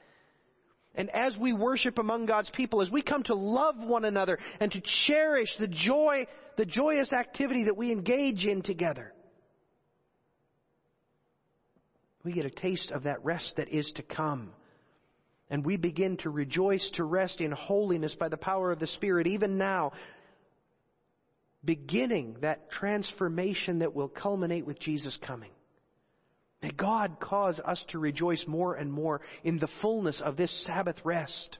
And 0.95 1.09
as 1.09 1.37
we 1.37 1.53
worship 1.53 1.97
among 1.97 2.25
God's 2.25 2.49
people, 2.49 2.81
as 2.81 2.89
we 2.89 3.01
come 3.01 3.23
to 3.23 3.35
love 3.35 3.75
one 3.77 4.05
another 4.05 4.39
and 4.59 4.71
to 4.71 4.81
cherish 4.81 5.55
the 5.57 5.67
joy, 5.67 6.25
the 6.57 6.65
joyous 6.65 7.11
activity 7.11 7.65
that 7.65 7.77
we 7.77 7.91
engage 7.91 8.45
in 8.45 8.61
together, 8.61 9.13
we 12.23 12.31
get 12.31 12.45
a 12.45 12.49
taste 12.49 12.91
of 12.91 13.03
that 13.03 13.23
rest 13.23 13.53
that 13.57 13.69
is 13.69 13.91
to 13.95 14.03
come. 14.03 14.51
And 15.49 15.63
we 15.63 15.77
begin 15.77 16.17
to 16.17 16.29
rejoice 16.29 16.89
to 16.95 17.03
rest 17.03 17.39
in 17.39 17.51
holiness 17.51 18.15
by 18.15 18.29
the 18.29 18.37
power 18.37 18.71
of 18.71 18.79
the 18.79 18.87
Spirit, 18.87 19.27
even 19.27 19.59
now, 19.59 19.91
beginning 21.63 22.37
that 22.41 22.71
transformation 22.71 23.79
that 23.79 23.93
will 23.93 24.07
culminate 24.07 24.65
with 24.65 24.79
Jesus 24.79 25.17
coming. 25.17 25.51
May 26.66 26.72
God 26.72 27.20
cause 27.20 27.59
us 27.63 27.86
to 27.89 27.99
rejoice 27.99 28.43
more 28.47 28.74
and 28.74 28.91
more 28.91 29.22
in 29.43 29.59
the 29.59 29.70
fullness 29.84 30.20
of 30.20 30.36
this 30.36 30.66
Sabbath 30.66 30.95
rest. 31.03 31.59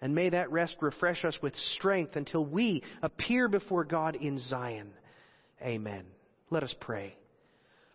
And 0.00 0.12
may 0.12 0.30
that 0.30 0.50
rest 0.50 0.78
refresh 0.80 1.24
us 1.24 1.38
with 1.40 1.54
strength 1.54 2.16
until 2.16 2.44
we 2.44 2.82
appear 3.00 3.46
before 3.46 3.84
God 3.84 4.16
in 4.16 4.40
Zion. 4.40 4.90
Amen. 5.64 6.02
Let 6.50 6.64
us 6.64 6.74
pray. 6.80 7.14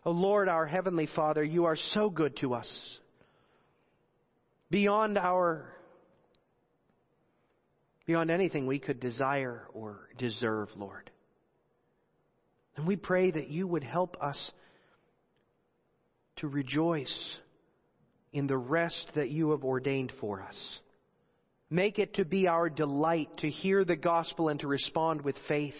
O 0.06 0.12
Lord, 0.12 0.48
our 0.48 0.64
Heavenly 0.64 1.08
Father, 1.14 1.44
you 1.44 1.66
are 1.66 1.76
so 1.76 2.08
good 2.08 2.38
to 2.38 2.54
us. 2.54 2.98
Beyond 4.70 5.18
our, 5.18 5.70
beyond 8.06 8.30
anything 8.30 8.66
we 8.66 8.78
could 8.78 8.98
desire 8.98 9.68
or 9.74 10.08
deserve, 10.16 10.70
Lord. 10.74 11.10
And 12.76 12.86
we 12.86 12.96
pray 12.96 13.30
that 13.30 13.50
you 13.50 13.66
would 13.66 13.84
help 13.84 14.16
us 14.22 14.52
to 16.38 16.48
rejoice 16.48 17.36
in 18.32 18.46
the 18.46 18.56
rest 18.56 19.10
that 19.14 19.30
you 19.30 19.50
have 19.50 19.64
ordained 19.64 20.12
for 20.20 20.42
us. 20.42 20.80
Make 21.70 21.98
it 21.98 22.14
to 22.14 22.24
be 22.24 22.48
our 22.48 22.70
delight 22.70 23.28
to 23.38 23.50
hear 23.50 23.84
the 23.84 23.96
gospel 23.96 24.48
and 24.48 24.58
to 24.60 24.66
respond 24.68 25.22
with 25.22 25.36
faith. 25.46 25.74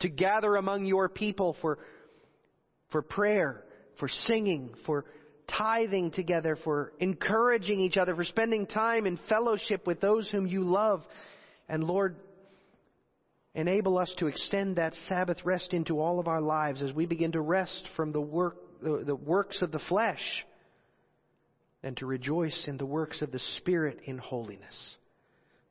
To 0.00 0.08
gather 0.08 0.56
among 0.56 0.86
your 0.86 1.08
people 1.08 1.56
for, 1.60 1.78
for 2.90 3.02
prayer, 3.02 3.64
for 3.98 4.08
singing, 4.08 4.74
for 4.86 5.04
tithing 5.46 6.12
together, 6.12 6.56
for 6.56 6.92
encouraging 7.00 7.80
each 7.80 7.98
other, 7.98 8.14
for 8.14 8.24
spending 8.24 8.66
time 8.66 9.06
in 9.06 9.18
fellowship 9.28 9.86
with 9.86 10.00
those 10.00 10.28
whom 10.30 10.46
you 10.46 10.62
love. 10.62 11.04
And 11.68 11.84
Lord, 11.84 12.16
enable 13.54 13.98
us 13.98 14.14
to 14.18 14.26
extend 14.26 14.76
that 14.76 14.94
Sabbath 15.06 15.44
rest 15.44 15.74
into 15.74 16.00
all 16.00 16.18
of 16.18 16.28
our 16.28 16.40
lives 16.40 16.82
as 16.82 16.92
we 16.92 17.04
begin 17.04 17.32
to 17.32 17.40
rest 17.40 17.88
from 17.94 18.12
the 18.12 18.20
work, 18.20 18.56
the, 18.82 19.04
the 19.04 19.16
works 19.16 19.62
of 19.62 19.72
the 19.72 19.78
flesh 19.78 20.46
and 21.82 21.96
to 21.96 22.06
rejoice 22.06 22.66
in 22.66 22.76
the 22.76 22.86
works 22.86 23.22
of 23.22 23.32
the 23.32 23.38
Spirit 23.38 24.00
in 24.04 24.18
holiness. 24.18 24.96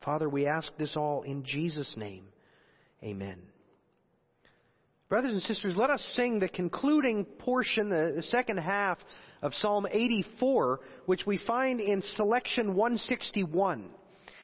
Father, 0.04 0.30
we 0.30 0.48
ask 0.48 0.76
this 0.78 0.96
all 0.96 1.24
in 1.24 1.44
Jesus' 1.44 1.96
name. 1.98 2.26
Amen. 3.04 3.40
Brothers 5.10 5.34
and 5.34 5.42
sisters, 5.42 5.76
let 5.76 5.90
us 5.90 6.04
sing 6.16 6.40
the 6.40 6.48
concluding 6.48 7.26
portion, 7.26 7.90
the, 7.90 8.14
the 8.16 8.24
second 8.24 8.58
half 8.58 9.00
of 9.42 9.56
Psalm 9.56 9.88
84, 9.90 10.82
which 11.06 11.26
we 11.26 11.38
find 11.38 11.82
in 11.82 12.02
selection 12.02 12.76
161. 12.76 13.90